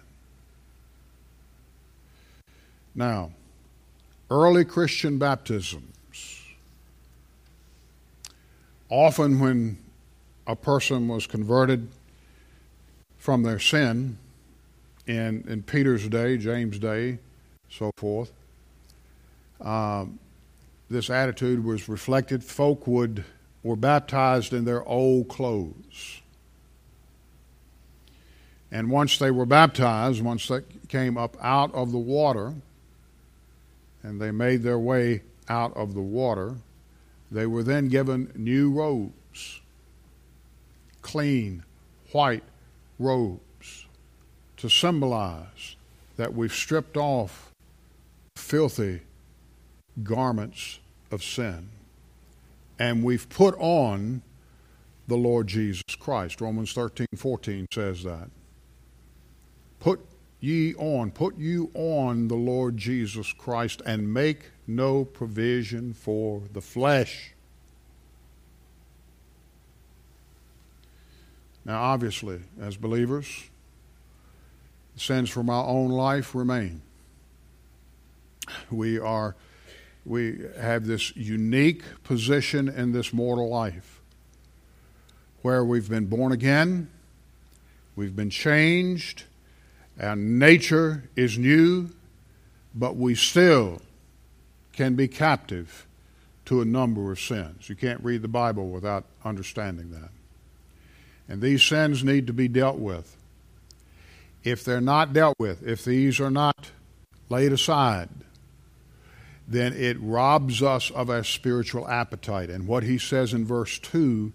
Now, 2.95 3.32
early 4.30 4.66
Christian 4.66 5.18
baptisms. 5.18 5.89
Often, 8.89 9.39
when 9.39 9.80
a 10.45 10.56
person 10.56 11.08
was 11.08 11.26
converted 11.26 11.88
from 13.18 13.41
their 13.41 13.58
sin, 13.58 14.20
in, 15.08 15.43
in 15.47 15.64
Peter's 15.64 16.08
day, 16.08 16.38
James' 16.38 16.80
day, 16.80 17.20
so 17.70 17.91
forth, 17.97 18.32
um, 19.62 20.20
this 20.89 21.10
attitude 21.10 21.64
was 21.64 21.89
reflected. 21.89 22.43
Folk 22.43 22.88
would 22.88 23.24
were 23.64 23.76
baptized 23.78 24.54
in 24.54 24.66
their 24.66 24.86
old 24.86 25.30
clothes. 25.30 26.22
And 28.72 28.89
once 28.91 29.18
they 29.18 29.32
were 29.32 29.45
baptized, 29.45 30.22
once 30.22 30.47
they 30.47 30.62
came 30.89 31.18
up 31.18 31.38
out 31.41 31.74
of 31.74 31.91
the 31.91 31.97
water, 31.97 32.54
and 34.01 34.20
they 34.20 34.32
made 34.32 34.64
their 34.64 34.80
way 34.80 35.22
out 35.47 35.76
of 35.78 35.93
the 35.93 36.01
water, 36.01 36.58
they 37.32 37.45
were 37.45 37.64
then 37.64 37.88
given 37.88 38.32
new 38.36 38.72
robes, 38.72 39.62
clean, 41.01 41.64
white 42.12 42.43
robes 42.99 43.41
to 44.64 44.70
symbolize 44.70 45.76
that 46.16 46.34
we've 46.34 46.53
stripped 46.53 46.95
off 46.95 47.51
filthy 48.38 49.01
garments 50.03 50.80
of 51.11 51.22
sin 51.22 51.68
and 52.80 53.03
we've 53.03 53.28
put 53.28 53.53
on 53.59 54.22
the 55.05 55.18
Lord 55.18 55.47
Jesus 55.47 55.84
Christ. 55.99 56.39
Romans 56.39 56.72
13 56.72 57.07
14 57.14 57.68
says 57.74 58.03
that. 58.03 58.30
Put 59.82 59.99
ye 60.39 60.74
on, 60.76 61.11
put 61.11 61.38
you 61.38 61.70
on 61.74 62.30
the 62.30 62.36
Lord 62.36 62.78
Jesus 62.78 63.34
Christ 63.34 63.82
and 63.86 64.14
make 64.14 64.51
no 64.66 65.03
provision 65.03 65.93
for 65.93 66.43
the 66.53 66.61
flesh. 66.61 67.34
Now, 71.66 71.82
obviously, 71.82 72.39
as 72.61 72.78
believers, 72.78 73.49
sins 74.95 75.29
from 75.29 75.49
our 75.49 75.65
own 75.65 75.89
life 75.89 76.35
remain. 76.35 76.81
We 78.69 78.99
are 78.99 79.35
we 80.05 80.41
have 80.59 80.85
this 80.85 81.15
unique 81.15 81.83
position 82.03 82.67
in 82.67 82.91
this 82.91 83.13
mortal 83.13 83.49
life 83.49 84.01
where 85.41 85.63
we've 85.63 85.89
been 85.89 86.05
born 86.05 86.31
again, 86.31 86.89
we've 87.95 88.15
been 88.15 88.29
changed, 88.29 89.23
our 89.99 90.15
nature 90.15 91.09
is 91.15 91.37
new, 91.37 91.89
but 92.75 92.95
we 92.95 93.15
still 93.15 93.81
can 94.73 94.95
be 94.95 95.07
captive 95.07 95.85
to 96.45 96.61
a 96.61 96.65
number 96.65 97.11
of 97.11 97.19
sins. 97.19 97.69
You 97.69 97.75
can't 97.75 98.03
read 98.03 98.21
the 98.21 98.27
Bible 98.27 98.69
without 98.69 99.05
understanding 99.23 99.91
that. 99.91 100.09
And 101.29 101.41
these 101.41 101.63
sins 101.63 102.03
need 102.03 102.27
to 102.27 102.33
be 102.33 102.47
dealt 102.47 102.77
with 102.77 103.15
if 104.43 104.63
they're 104.63 104.81
not 104.81 105.13
dealt 105.13 105.35
with, 105.39 105.65
if 105.65 105.85
these 105.85 106.19
are 106.19 106.31
not 106.31 106.71
laid 107.29 107.53
aside, 107.53 108.09
then 109.47 109.73
it 109.73 109.97
robs 109.99 110.61
us 110.61 110.91
of 110.91 111.09
our 111.09 111.23
spiritual 111.23 111.87
appetite. 111.87 112.49
And 112.49 112.67
what 112.67 112.83
he 112.83 112.97
says 112.97 113.33
in 113.33 113.45
verse 113.45 113.79
2 113.79 114.31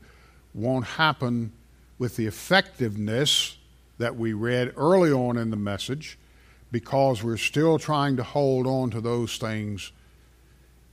won't 0.55 0.85
happen 0.85 1.53
with 1.99 2.17
the 2.17 2.27
effectiveness 2.27 3.57
that 3.99 4.17
we 4.17 4.33
read 4.33 4.73
early 4.77 5.11
on 5.11 5.37
in 5.37 5.51
the 5.51 5.57
message 5.57 6.19
because 6.71 7.23
we're 7.23 7.37
still 7.37 7.79
trying 7.79 8.17
to 8.17 8.23
hold 8.23 8.67
on 8.67 8.91
to 8.91 9.01
those 9.01 9.39
things 9.39 9.93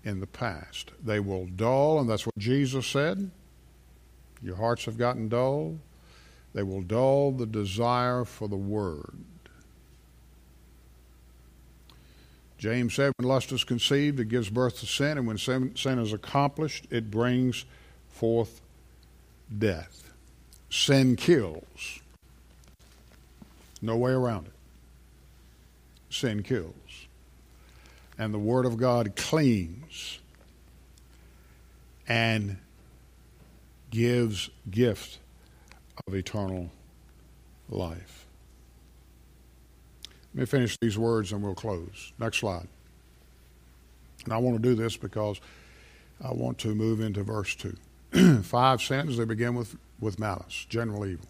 in 0.03 0.19
the 0.19 0.27
past. 0.27 0.91
They 1.03 1.19
will 1.19 1.45
dull, 1.47 1.99
and 1.99 2.09
that's 2.09 2.25
what 2.25 2.37
Jesus 2.37 2.87
said. 2.87 3.29
Your 4.41 4.55
hearts 4.55 4.85
have 4.85 4.97
gotten 4.97 5.27
dull. 5.27 5.77
They 6.55 6.63
will 6.63 6.81
dull 6.81 7.33
the 7.33 7.45
desire 7.45 8.23
for 8.23 8.47
the 8.47 8.55
word. 8.55 9.13
James 12.57 12.93
said, 12.93 13.11
when 13.17 13.27
lust 13.27 13.51
is 13.51 13.65
conceived, 13.65 14.21
it 14.21 14.29
gives 14.29 14.49
birth 14.49 14.79
to 14.79 14.85
sin, 14.85 15.17
and 15.17 15.27
when 15.27 15.37
sin, 15.37 15.75
sin 15.75 15.99
is 15.99 16.13
accomplished, 16.13 16.87
it 16.89 17.11
brings 17.11 17.65
forth 18.07 18.61
death. 19.59 20.13
Sin 20.69 21.17
kills. 21.17 21.99
No 23.81 23.97
way 23.97 24.11
around 24.11 24.47
it. 24.47 24.53
Sin 26.09 26.41
kills. 26.41 26.73
And 28.17 28.33
the 28.33 28.39
Word 28.39 28.65
of 28.65 28.77
God 28.77 29.17
cleans 29.17 30.19
and 32.07 32.55
gives 33.91 34.49
gift 34.71 35.19
of 36.07 36.15
eternal 36.15 36.69
life. 37.69 38.25
Let 40.33 40.39
me 40.41 40.45
finish 40.45 40.77
these 40.81 40.97
words 40.97 41.31
and 41.31 41.41
we'll 41.41 41.55
close. 41.55 42.11
Next 42.19 42.37
slide. 42.39 42.67
And 44.25 44.33
I 44.33 44.37
want 44.37 44.61
to 44.61 44.61
do 44.61 44.75
this 44.75 44.97
because 44.97 45.39
I 46.21 46.33
want 46.33 46.57
to 46.59 46.75
move 46.75 46.99
into 46.99 47.23
verse 47.23 47.55
2. 47.55 48.41
Five 48.43 48.81
sins, 48.81 49.17
they 49.17 49.25
begin 49.25 49.55
with, 49.55 49.75
with 49.99 50.19
malice, 50.19 50.65
general 50.67 51.05
evil. 51.05 51.27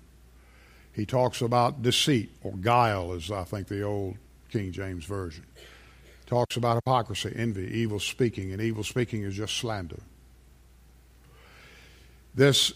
He 0.94 1.06
talks 1.06 1.42
about 1.42 1.82
deceit 1.82 2.32
or 2.42 2.54
guile, 2.54 3.12
as 3.14 3.30
I 3.30 3.44
think 3.44 3.68
the 3.68 3.82
old 3.82 4.16
King 4.50 4.72
James 4.72 5.04
Version. 5.04 5.46
Talks 6.26 6.58
about 6.58 6.76
hypocrisy, 6.76 7.34
envy, 7.36 7.68
evil 7.68 8.00
speaking, 8.00 8.54
and 8.54 8.62
evil 8.62 8.84
speaking 8.84 9.24
is 9.24 9.36
just 9.36 9.58
slander. 9.58 10.00
This 12.34 12.74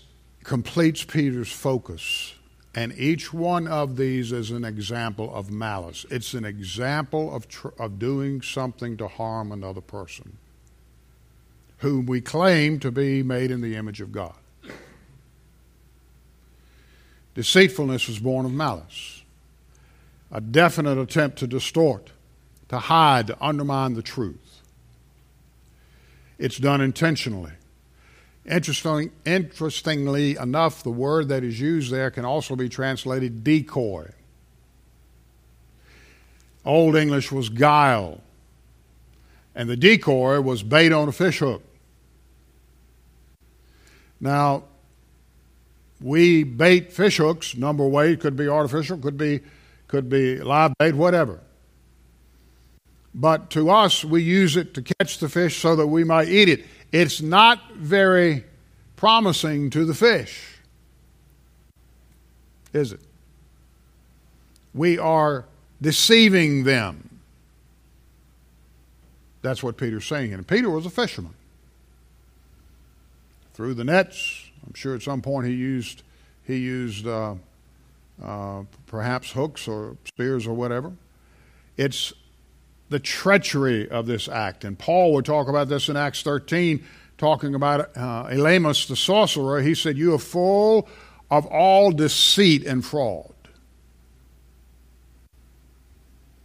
completes 0.50 1.04
Peter's 1.04 1.52
focus. 1.52 2.34
And 2.74 2.92
each 2.98 3.32
one 3.32 3.68
of 3.68 3.98
these 3.98 4.32
is 4.32 4.50
an 4.50 4.66
example 4.66 5.32
of 5.32 5.52
malice. 5.52 6.08
It's 6.10 6.34
an 6.34 6.44
example 6.44 7.36
of, 7.36 7.48
tr- 7.48 7.68
of 7.78 8.00
doing 8.00 8.42
something 8.42 8.98
to 8.98 9.08
harm 9.08 9.52
another 9.52 9.80
person 9.80 10.38
whom 11.78 12.08
we 12.08 12.20
claim 12.20 12.80
to 12.80 12.92
be 12.92 13.22
made 13.22 13.52
in 13.52 13.62
the 13.62 13.76
image 13.76 14.02
of 14.02 14.12
God. 14.12 14.34
Deceitfulness 17.36 18.10
is 18.10 18.18
born 18.18 18.48
of 18.48 18.52
malice, 18.52 19.22
a 20.32 20.42
definite 20.42 20.98
attempt 20.98 21.38
to 21.38 21.48
distort, 21.48 22.10
to 22.70 22.80
hide, 22.80 23.28
to 23.28 23.38
undermine 23.40 23.94
the 23.94 24.02
truth. 24.02 24.62
It's 26.40 26.58
done 26.58 26.82
intentionally. 26.82 27.54
Interesting, 28.50 29.12
interestingly 29.26 30.36
enough, 30.36 30.82
the 30.82 30.90
word 30.90 31.28
that 31.30 31.44
is 31.44 31.60
used 31.60 31.92
there 31.92 32.10
can 32.10 32.26
also 32.26 32.56
be 32.56 32.68
translated 32.68 33.44
decoy. 33.44 34.12
Old 36.66 36.96
English 36.96 37.32
was 37.32 37.50
guile, 37.50 38.22
and 39.54 39.70
the 39.70 39.78
decoy 39.78 40.42
was 40.42 40.64
bait 40.64 40.92
on 40.92 41.08
a 41.08 41.12
fishhook. 41.12 41.64
Now, 44.20 44.64
we 46.02 46.44
bait 46.44 46.92
fishhooks, 46.92 47.56
number 47.56 47.86
of 47.86 47.92
ways, 47.92 48.18
could 48.18 48.36
be 48.36 48.48
artificial, 48.48 48.98
could 48.98 49.18
be, 49.18 49.42
could 49.88 50.10
be 50.10 50.38
live 50.38 50.74
bait, 50.80 50.96
whatever. 50.96 51.40
But 53.14 53.52
to 53.52 53.70
us, 53.70 54.04
we 54.04 54.24
use 54.24 54.56
it 54.56 54.74
to 54.74 54.82
catch 54.82 55.20
the 55.20 55.30
fish 55.30 55.60
so 55.60 55.76
that 55.76 55.88
we 55.88 56.04
might 56.04 56.30
eat 56.30 56.50
it 56.50 56.66
it's 56.92 57.22
not 57.22 57.72
very 57.74 58.44
promising 58.96 59.70
to 59.72 59.86
the 59.86 59.94
fish, 59.94 60.58
is 62.74 62.92
it? 62.92 63.00
We 64.74 64.98
are 64.98 65.46
deceiving 65.82 66.64
them. 66.64 67.22
That's 69.42 69.64
what 69.64 69.78
Peter's 69.78 70.06
saying. 70.06 70.34
And 70.34 70.46
Peter 70.46 70.70
was 70.70 70.86
a 70.86 70.90
fisherman. 70.90 71.34
Through 73.54 73.76
the 73.76 73.84
nets, 73.84 74.50
I'm 74.66 74.74
sure 74.74 74.96
at 74.96 75.02
some 75.02 75.22
point 75.22 75.48
he 75.48 75.54
used 75.54 76.04
he 76.46 76.58
used 76.58 77.06
uh, 77.06 77.36
uh, 78.24 78.64
perhaps 78.88 79.32
hooks 79.32 79.68
or 79.68 79.96
spears 80.06 80.48
or 80.48 80.54
whatever. 80.54 80.92
It's 81.78 82.14
the 82.90 83.00
treachery 83.00 83.90
of 83.90 84.06
this 84.06 84.28
act. 84.28 84.64
And 84.64 84.78
Paul 84.78 85.14
would 85.14 85.26
talk 85.26 85.48
about 85.48 85.70
this 85.70 85.90
in 85.90 85.98
Acts 85.98 86.22
13, 86.24 86.84
talking 87.18 87.56
about 87.56 87.82
uh, 87.96 88.26
Elymas 88.26 88.88
the 88.88 88.96
sorcerer. 88.96 89.62
He 89.62 89.76
said, 89.76 89.98
You 89.98 90.16
are 90.16 90.20
full 90.20 90.90
of 91.30 91.46
all 91.46 91.92
deceit 91.92 92.66
and 92.66 92.84
fraud. 92.84 93.34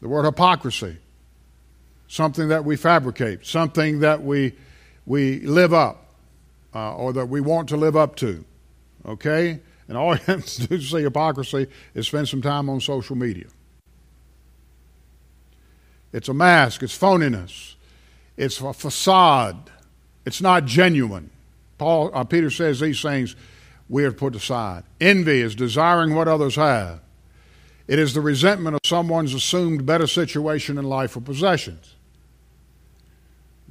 The 0.00 0.08
word 0.08 0.26
hypocrisy, 0.26 0.98
something 2.08 2.48
that 2.48 2.64
we 2.64 2.76
fabricate, 2.76 3.46
something 3.46 4.00
that 4.00 4.22
we, 4.22 4.52
we 5.06 5.40
live 5.40 5.72
up 5.72 6.04
uh, 6.74 6.94
or 6.94 7.14
that 7.14 7.26
we 7.26 7.40
want 7.40 7.70
to 7.70 7.78
live 7.78 7.96
up 7.96 8.16
to. 8.16 8.44
Okay? 9.06 9.60
And 9.88 9.96
all 9.96 10.14
you 10.14 10.20
have 10.26 10.44
to 10.44 10.66
do 10.66 10.76
to 10.76 10.82
see 10.82 11.02
hypocrisy 11.02 11.68
is 11.94 12.06
spend 12.06 12.28
some 12.28 12.42
time 12.42 12.68
on 12.68 12.80
social 12.80 13.16
media. 13.16 13.46
It's 16.14 16.28
a 16.28 16.34
mask, 16.34 16.84
it's 16.84 16.96
phoniness, 16.96 17.74
it's 18.36 18.60
a 18.60 18.72
facade, 18.72 19.68
it's 20.24 20.40
not 20.40 20.64
genuine. 20.64 21.28
Paul, 21.76 22.12
uh, 22.14 22.22
Peter 22.22 22.50
says 22.50 22.78
these 22.78 23.02
things 23.02 23.34
we 23.88 24.04
have 24.04 24.16
put 24.16 24.36
aside. 24.36 24.84
Envy 25.00 25.40
is 25.40 25.56
desiring 25.56 26.14
what 26.14 26.28
others 26.28 26.54
have. 26.54 27.00
It 27.88 27.98
is 27.98 28.14
the 28.14 28.20
resentment 28.20 28.76
of 28.76 28.80
someone's 28.84 29.34
assumed 29.34 29.84
better 29.84 30.06
situation 30.06 30.78
in 30.78 30.84
life 30.84 31.16
or 31.16 31.20
possessions. 31.20 31.96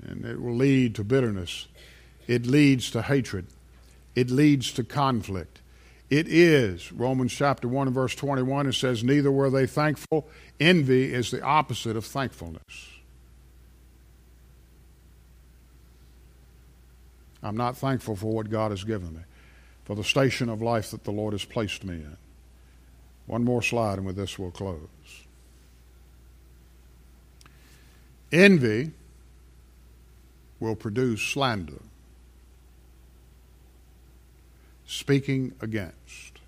And 0.06 0.26
it 0.26 0.42
will 0.42 0.56
lead 0.56 0.96
to 0.96 1.06
bitterness. 1.06 1.70
It 2.28 2.46
leads 2.46 2.92
to 2.92 3.04
hatred. 3.04 3.48
It 4.16 4.30
leads 4.30 4.74
to 4.74 4.84
conflict. 4.84 5.62
It 6.14 6.28
is, 6.28 6.92
Romans 6.92 7.34
chapter 7.34 7.68
1 7.68 7.88
and 7.88 7.96
verse 7.96 8.14
21, 8.14 8.68
it 8.68 8.74
says, 8.74 9.04
Neither 9.04 9.32
were 9.32 9.50
they 9.50 9.66
thankful. 9.66 10.28
Envy 10.60 11.12
is 11.12 11.32
the 11.32 11.42
opposite 11.42 11.98
of 11.98 12.06
thankfulness. 12.06 12.92
I'm 17.42 17.58
not 17.58 17.78
thankful 17.78 18.16
for 18.16 18.32
what 18.32 18.52
God 18.52 18.70
has 18.70 18.84
given 18.84 19.16
me, 19.16 19.22
for 19.86 19.96
the 19.96 20.04
station 20.04 20.50
of 20.50 20.62
life 20.62 20.92
that 20.92 21.04
the 21.04 21.10
Lord 21.10 21.34
has 21.34 21.46
placed 21.46 21.84
me 21.84 21.96
in. 21.96 22.18
One 23.26 23.44
more 23.44 23.64
slide, 23.64 23.98
and 23.98 24.06
with 24.06 24.16
this 24.16 24.38
we'll 24.38 24.52
close. 24.52 24.78
Envy 28.32 28.92
will 30.60 30.76
produce 30.76 31.24
slander, 31.24 31.82
speaking 35.04 35.52
against. 35.60 36.40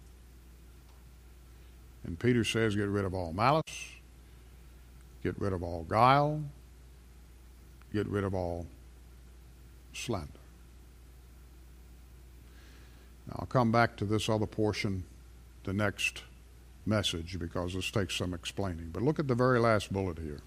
And 2.06 2.18
Peter 2.18 2.46
says, 2.46 2.74
get 2.74 2.88
rid 2.88 3.04
of 3.04 3.14
all 3.14 3.34
malice, 3.34 3.90
get 5.24 5.38
rid 5.42 5.52
of 5.52 5.62
all 5.62 5.84
guile, 5.90 6.42
get 7.92 8.08
rid 8.08 8.24
of 8.24 8.34
all 8.34 8.66
slander. 9.92 10.30
Now, 13.28 13.40
I'll 13.40 13.46
come 13.46 13.74
back 13.74 13.98
to 13.98 14.06
this 14.06 14.30
other 14.30 14.46
portion 14.46 15.04
the 15.66 15.74
next 15.74 16.24
message 16.86 17.38
because 17.38 17.74
this 17.74 17.92
takes 17.92 18.16
some 18.16 18.34
explaining. 18.34 18.92
But 18.94 19.04
look 19.04 19.20
at 19.20 19.28
the 19.28 19.36
very 19.36 19.60
last 19.60 19.92
bullet 19.92 20.18
here. 20.20 20.40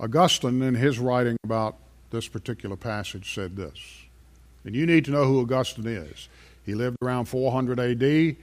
Augustine, 0.00 0.62
in 0.62 0.76
his 0.76 0.98
writing 0.98 1.36
about 1.44 1.76
this 2.10 2.26
particular 2.26 2.76
passage, 2.76 3.34
said 3.34 3.56
this. 3.56 4.06
And 4.64 4.74
you 4.74 4.86
need 4.86 5.04
to 5.06 5.10
know 5.10 5.24
who 5.24 5.40
Augustine 5.40 5.86
is. 5.86 6.28
He 6.64 6.74
lived 6.74 6.96
around 7.02 7.26
400 7.26 7.80
AD. 7.80 8.36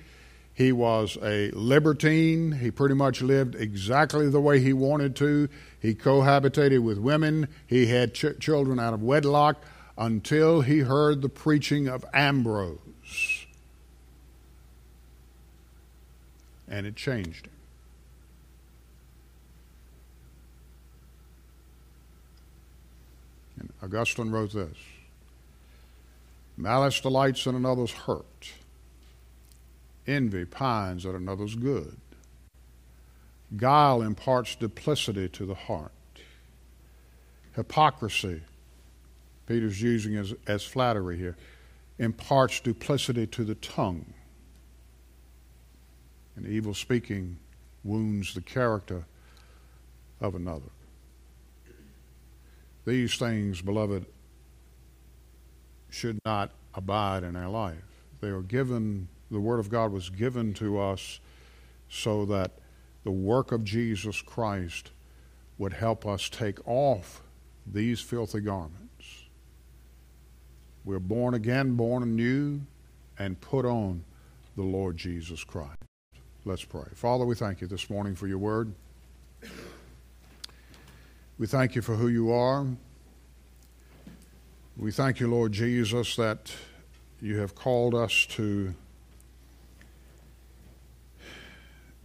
He 0.54 0.72
was 0.74 1.18
a 1.24 1.52
libertine. 1.52 2.52
He 2.52 2.70
pretty 2.72 2.96
much 2.96 3.22
lived 3.22 3.56
exactly 3.56 4.30
the 4.30 4.42
way 4.42 4.60
he 4.60 4.74
wanted 4.74 5.16
to. 5.18 5.48
He 5.80 5.96
cohabitated 5.96 6.80
with 6.84 6.98
women. 6.98 7.48
He 7.66 7.86
had 7.86 8.14
ch- 8.14 8.38
children 8.40 8.80
out 8.80 8.94
of 8.94 9.02
wedlock 9.02 9.64
until 9.98 10.62
he 10.62 10.80
heard 10.80 11.22
the 11.22 11.30
preaching 11.30 11.88
of 11.88 12.04
Ambrose. 12.14 12.80
and 16.72 16.86
it 16.86 16.96
changed 16.96 17.48
him. 17.48 17.54
And 23.60 23.74
Augustine 23.84 24.30
wrote 24.32 24.54
this 24.54 24.78
Malice 26.60 27.00
delights 27.00 27.46
in 27.46 27.56
another's 27.56 27.94
hurt, 27.94 28.52
envy 30.06 30.44
pines 30.44 31.06
at 31.06 31.16
another's 31.16 31.56
good, 31.56 31.96
guile 33.56 34.02
imparts 34.02 34.56
duplicity 34.56 35.30
to 35.30 35.46
the 35.46 35.56
heart, 35.56 35.94
hypocrisy, 37.56 38.42
Peter's 39.48 39.82
using 39.82 40.18
as, 40.18 40.34
as 40.48 40.66
flattery 40.66 41.18
here, 41.18 41.38
imparts 41.98 42.60
duplicity 42.60 43.26
to 43.26 43.46
the 43.46 43.56
tongue. 43.56 44.14
And 46.36 46.46
evil 46.46 46.74
speaking 46.74 47.38
wounds 47.86 48.34
the 48.34 48.42
character 48.42 49.06
of 50.20 50.36
another. 50.36 50.72
These 52.84 53.16
things, 53.16 53.62
beloved, 53.62 54.06
should 55.90 56.20
not 56.26 56.52
abide 56.74 57.24
in 57.24 57.36
our 57.36 57.50
life. 57.50 58.04
They 58.22 58.30
are 58.30 58.42
given, 58.42 59.08
the 59.32 59.40
Word 59.40 59.60
of 59.60 59.70
God 59.70 59.92
was 59.92 60.10
given 60.10 60.54
to 60.56 60.80
us 60.80 61.20
so 61.90 62.26
that 62.26 62.52
the 63.04 63.12
work 63.12 63.52
of 63.52 63.64
Jesus 63.64 64.22
Christ 64.22 64.92
would 65.58 65.74
help 65.74 66.06
us 66.06 66.30
take 66.30 66.66
off 66.68 67.22
these 67.66 68.02
filthy 68.02 68.42
garments. 68.42 68.80
We're 70.86 71.00
born 71.00 71.34
again, 71.34 71.76
born 71.76 72.04
anew, 72.04 72.62
and 73.18 73.40
put 73.40 73.66
on 73.66 74.04
the 74.56 74.64
Lord 74.64 74.98
Jesus 74.98 75.44
Christ. 75.44 75.78
Let's 76.46 76.64
pray. 76.64 76.88
Father, 76.94 77.26
we 77.26 77.36
thank 77.36 77.62
you 77.62 77.68
this 77.68 77.90
morning 77.90 78.16
for 78.16 78.28
your 78.28 78.38
word. 78.38 78.74
We 81.38 81.48
thank 81.48 81.76
you 81.76 81.82
for 81.82 81.96
who 81.96 82.08
you 82.08 82.32
are. 82.32 82.66
We 84.80 84.94
thank 84.94 85.20
you, 85.20 85.30
Lord 85.30 85.52
Jesus, 85.52 86.16
that 86.16 86.54
you 87.20 87.38
have 87.40 87.54
called 87.54 87.94
us 87.94 88.26
to 88.28 88.74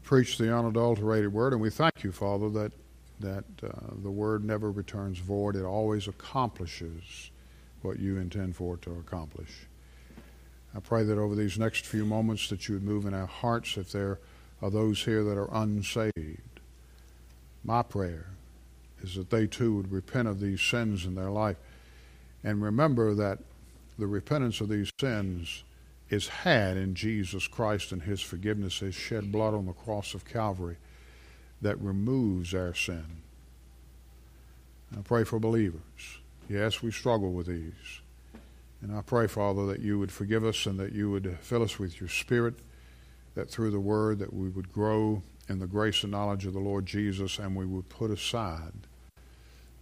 preach 0.02 0.38
the 0.38 0.52
unadulterated 0.52 1.32
word, 1.32 1.52
and 1.52 1.62
we 1.62 1.70
thank 1.70 2.02
you, 2.02 2.10
Father, 2.10 2.50
that 2.50 2.72
that 3.20 3.44
uh, 3.62 3.68
the 4.02 4.10
word 4.10 4.44
never 4.44 4.72
returns 4.72 5.18
void; 5.18 5.54
it 5.54 5.62
always 5.62 6.08
accomplishes 6.08 7.30
what 7.82 8.00
you 8.00 8.16
intend 8.16 8.56
for 8.56 8.74
it 8.74 8.82
to 8.82 8.90
accomplish. 8.94 9.68
I 10.74 10.80
pray 10.80 11.04
that 11.04 11.16
over 11.16 11.36
these 11.36 11.56
next 11.56 11.86
few 11.86 12.04
moments 12.04 12.48
that 12.48 12.66
you 12.66 12.74
would 12.74 12.82
move 12.82 13.06
in 13.06 13.14
our 13.14 13.28
hearts 13.28 13.76
if 13.76 13.92
there 13.92 14.18
are 14.60 14.70
those 14.70 15.04
here 15.04 15.22
that 15.22 15.38
are 15.38 15.48
unsaved. 15.52 16.60
My 17.62 17.84
prayer 17.84 18.30
is 19.00 19.14
that 19.14 19.30
they 19.30 19.46
too 19.46 19.76
would 19.76 19.92
repent 19.92 20.26
of 20.26 20.40
these 20.40 20.60
sins 20.60 21.04
in 21.04 21.14
their 21.14 21.30
life 21.30 21.56
and 22.44 22.62
remember 22.62 23.14
that 23.14 23.38
the 23.98 24.06
repentance 24.06 24.60
of 24.60 24.68
these 24.68 24.90
sins 25.00 25.64
is 26.10 26.28
had 26.28 26.76
in 26.76 26.94
Jesus 26.94 27.48
Christ 27.48 27.90
and 27.90 28.02
his 28.02 28.20
forgiveness, 28.20 28.80
his 28.80 28.94
shed 28.94 29.32
blood 29.32 29.54
on 29.54 29.66
the 29.66 29.72
cross 29.72 30.14
of 30.14 30.24
Calvary 30.24 30.76
that 31.62 31.80
removes 31.80 32.54
our 32.54 32.74
sin. 32.74 33.22
I 34.96 35.00
pray 35.00 35.24
for 35.24 35.38
believers. 35.38 35.80
Yes, 36.48 36.82
we 36.82 36.90
struggle 36.90 37.32
with 37.32 37.46
these. 37.46 38.00
And 38.82 38.94
I 38.94 39.00
pray, 39.00 39.26
Father, 39.26 39.64
that 39.66 39.80
you 39.80 39.98
would 39.98 40.12
forgive 40.12 40.44
us 40.44 40.66
and 40.66 40.78
that 40.78 40.92
you 40.92 41.10
would 41.10 41.38
fill 41.40 41.62
us 41.62 41.78
with 41.78 41.98
your 42.00 42.10
Spirit, 42.10 42.56
that 43.34 43.48
through 43.48 43.70
the 43.70 43.80
Word 43.80 44.18
that 44.18 44.34
we 44.34 44.50
would 44.50 44.70
grow 44.70 45.22
in 45.48 45.58
the 45.58 45.66
grace 45.66 46.02
and 46.02 46.12
knowledge 46.12 46.44
of 46.44 46.52
the 46.52 46.58
Lord 46.58 46.84
Jesus 46.84 47.38
and 47.38 47.56
we 47.56 47.64
would 47.64 47.88
put 47.88 48.10
aside 48.10 48.72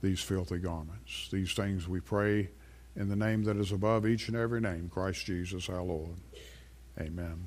these 0.03 0.21
filthy 0.21 0.59
garments. 0.59 1.29
These 1.33 1.55
things 1.55 1.89
we 1.89 2.01
pray 2.01 2.51
in 2.97 3.09
the 3.09 3.17
name 3.17 3.45
that 3.45 3.57
is 3.57 3.73
above 3.73 4.07
each 4.07 4.29
and 4.29 4.37
every 4.37 4.61
name, 4.61 4.91
Christ 4.93 5.25
Jesus 5.25 5.69
our 5.69 5.83
Lord. 5.83 6.17
Amen. 7.01 7.47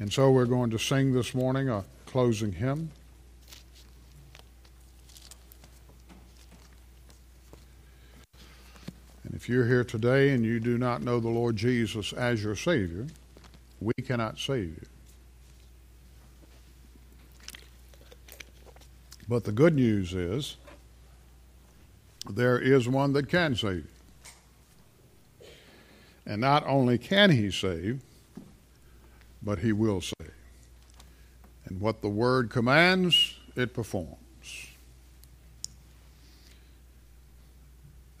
And 0.00 0.12
so 0.12 0.30
we're 0.30 0.46
going 0.46 0.70
to 0.70 0.78
sing 0.78 1.12
this 1.12 1.34
morning 1.34 1.68
a 1.68 1.84
closing 2.06 2.52
hymn. 2.52 2.90
And 9.24 9.34
if 9.34 9.48
you're 9.48 9.66
here 9.66 9.84
today 9.84 10.30
and 10.30 10.44
you 10.44 10.58
do 10.58 10.78
not 10.78 11.02
know 11.02 11.20
the 11.20 11.28
Lord 11.28 11.56
Jesus 11.56 12.12
as 12.14 12.42
your 12.42 12.56
Savior, 12.56 13.06
we 13.80 13.92
cannot 14.02 14.38
save 14.38 14.70
you. 14.70 14.86
But 19.28 19.44
the 19.44 19.52
good 19.52 19.74
news 19.74 20.14
is 20.14 20.56
there 22.30 22.58
is 22.58 22.88
one 22.88 23.12
that 23.14 23.28
can 23.28 23.56
save. 23.56 23.86
And 26.26 26.40
not 26.40 26.66
only 26.66 26.98
can 26.98 27.30
he 27.30 27.50
save, 27.50 28.00
but 29.42 29.60
he 29.60 29.72
will 29.72 30.00
save. 30.00 30.32
And 31.64 31.80
what 31.80 32.02
the 32.02 32.08
word 32.08 32.50
commands, 32.50 33.34
it 33.56 33.72
performs. 33.72 34.18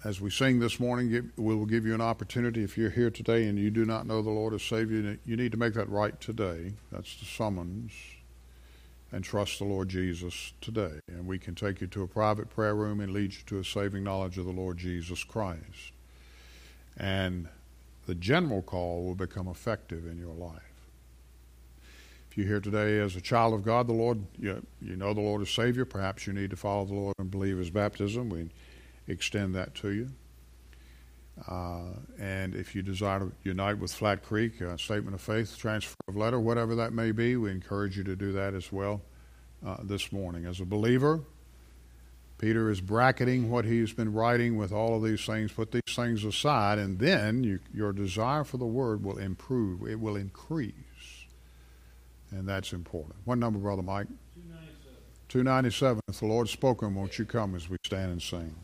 as 0.04 0.20
we 0.20 0.30
sing 0.30 0.60
this 0.60 0.78
morning, 0.78 1.30
we 1.36 1.54
will 1.54 1.66
give 1.66 1.84
you 1.84 1.94
an 1.94 2.00
opportunity. 2.00 2.62
If 2.62 2.78
you're 2.78 2.90
here 2.90 3.10
today 3.10 3.46
and 3.46 3.58
you 3.58 3.70
do 3.70 3.84
not 3.84 4.06
know 4.06 4.22
the 4.22 4.30
Lord 4.30 4.54
as 4.54 4.62
Savior, 4.62 5.18
you 5.26 5.36
need 5.36 5.52
to 5.52 5.58
make 5.58 5.74
that 5.74 5.88
right 5.90 6.18
today. 6.20 6.72
That's 6.92 7.18
the 7.18 7.26
summons. 7.26 7.92
And 9.10 9.24
trust 9.24 9.58
the 9.58 9.64
Lord 9.64 9.88
Jesus 9.88 10.52
today. 10.60 11.00
And 11.08 11.26
we 11.26 11.38
can 11.38 11.54
take 11.54 11.80
you 11.80 11.86
to 11.88 12.02
a 12.02 12.08
private 12.08 12.50
prayer 12.50 12.74
room 12.74 13.00
and 13.00 13.12
lead 13.12 13.32
you 13.32 13.40
to 13.46 13.58
a 13.58 13.64
saving 13.64 14.04
knowledge 14.04 14.38
of 14.38 14.44
the 14.44 14.52
Lord 14.52 14.76
Jesus 14.76 15.24
Christ. 15.24 15.92
And 16.96 17.48
the 18.06 18.14
general 18.14 18.62
call 18.62 19.04
will 19.04 19.14
become 19.14 19.48
effective 19.48 20.06
in 20.06 20.18
your 20.18 20.34
life. 20.34 20.62
If 22.30 22.36
you're 22.36 22.46
here 22.46 22.60
today 22.60 22.98
as 22.98 23.16
a 23.16 23.20
child 23.20 23.54
of 23.54 23.64
God, 23.64 23.86
the 23.86 23.94
Lord, 23.94 24.24
you, 24.38 24.64
you 24.82 24.96
know 24.96 25.14
the 25.14 25.20
Lord 25.20 25.42
is 25.42 25.50
Savior. 25.50 25.84
Perhaps 25.84 26.26
you 26.26 26.32
need 26.32 26.50
to 26.50 26.56
follow 26.56 26.84
the 26.84 26.94
Lord 26.94 27.14
and 27.18 27.30
believe 27.30 27.58
His 27.58 27.70
baptism. 27.70 28.28
We 28.28 28.50
extend 29.06 29.54
that 29.54 29.74
to 29.76 29.90
you. 29.90 30.10
Uh, 31.46 31.82
and 32.18 32.54
if 32.54 32.74
you 32.74 32.82
desire 32.82 33.20
to 33.20 33.32
unite 33.44 33.78
with 33.78 33.92
Flat 33.92 34.22
Creek, 34.22 34.60
a 34.60 34.76
statement 34.78 35.14
of 35.14 35.20
faith, 35.20 35.56
transfer 35.56 35.94
of 36.08 36.16
letter, 36.16 36.40
whatever 36.40 36.74
that 36.74 36.92
may 36.92 37.12
be, 37.12 37.36
we 37.36 37.50
encourage 37.50 37.96
you 37.96 38.04
to 38.04 38.16
do 38.16 38.32
that 38.32 38.54
as 38.54 38.72
well 38.72 39.02
uh, 39.64 39.76
this 39.82 40.10
morning. 40.10 40.46
As 40.46 40.60
a 40.60 40.64
believer, 40.64 41.22
Peter 42.38 42.70
is 42.70 42.80
bracketing 42.80 43.50
what 43.50 43.64
he's 43.64 43.92
been 43.92 44.12
writing 44.12 44.56
with 44.56 44.72
all 44.72 44.96
of 44.96 45.02
these 45.02 45.24
things. 45.24 45.52
Put 45.52 45.72
these 45.72 45.82
things 45.94 46.24
aside, 46.24 46.78
and 46.78 46.98
then 46.98 47.44
you, 47.44 47.60
your 47.72 47.92
desire 47.92 48.44
for 48.44 48.56
the 48.56 48.66
word 48.66 49.04
will 49.04 49.18
improve, 49.18 49.82
it 49.88 50.00
will 50.00 50.16
increase. 50.16 50.74
And 52.30 52.48
that's 52.48 52.72
important. 52.72 53.16
What 53.24 53.38
number, 53.38 53.58
Brother 53.58 53.82
Mike? 53.82 54.06
297. 54.34 54.96
297. 55.28 56.00
If 56.08 56.20
the 56.20 56.26
Lord's 56.26 56.50
spoken, 56.50 56.94
won't 56.94 57.18
you 57.18 57.24
come 57.24 57.54
as 57.54 57.68
we 57.68 57.78
stand 57.84 58.12
and 58.12 58.22
sing? 58.22 58.54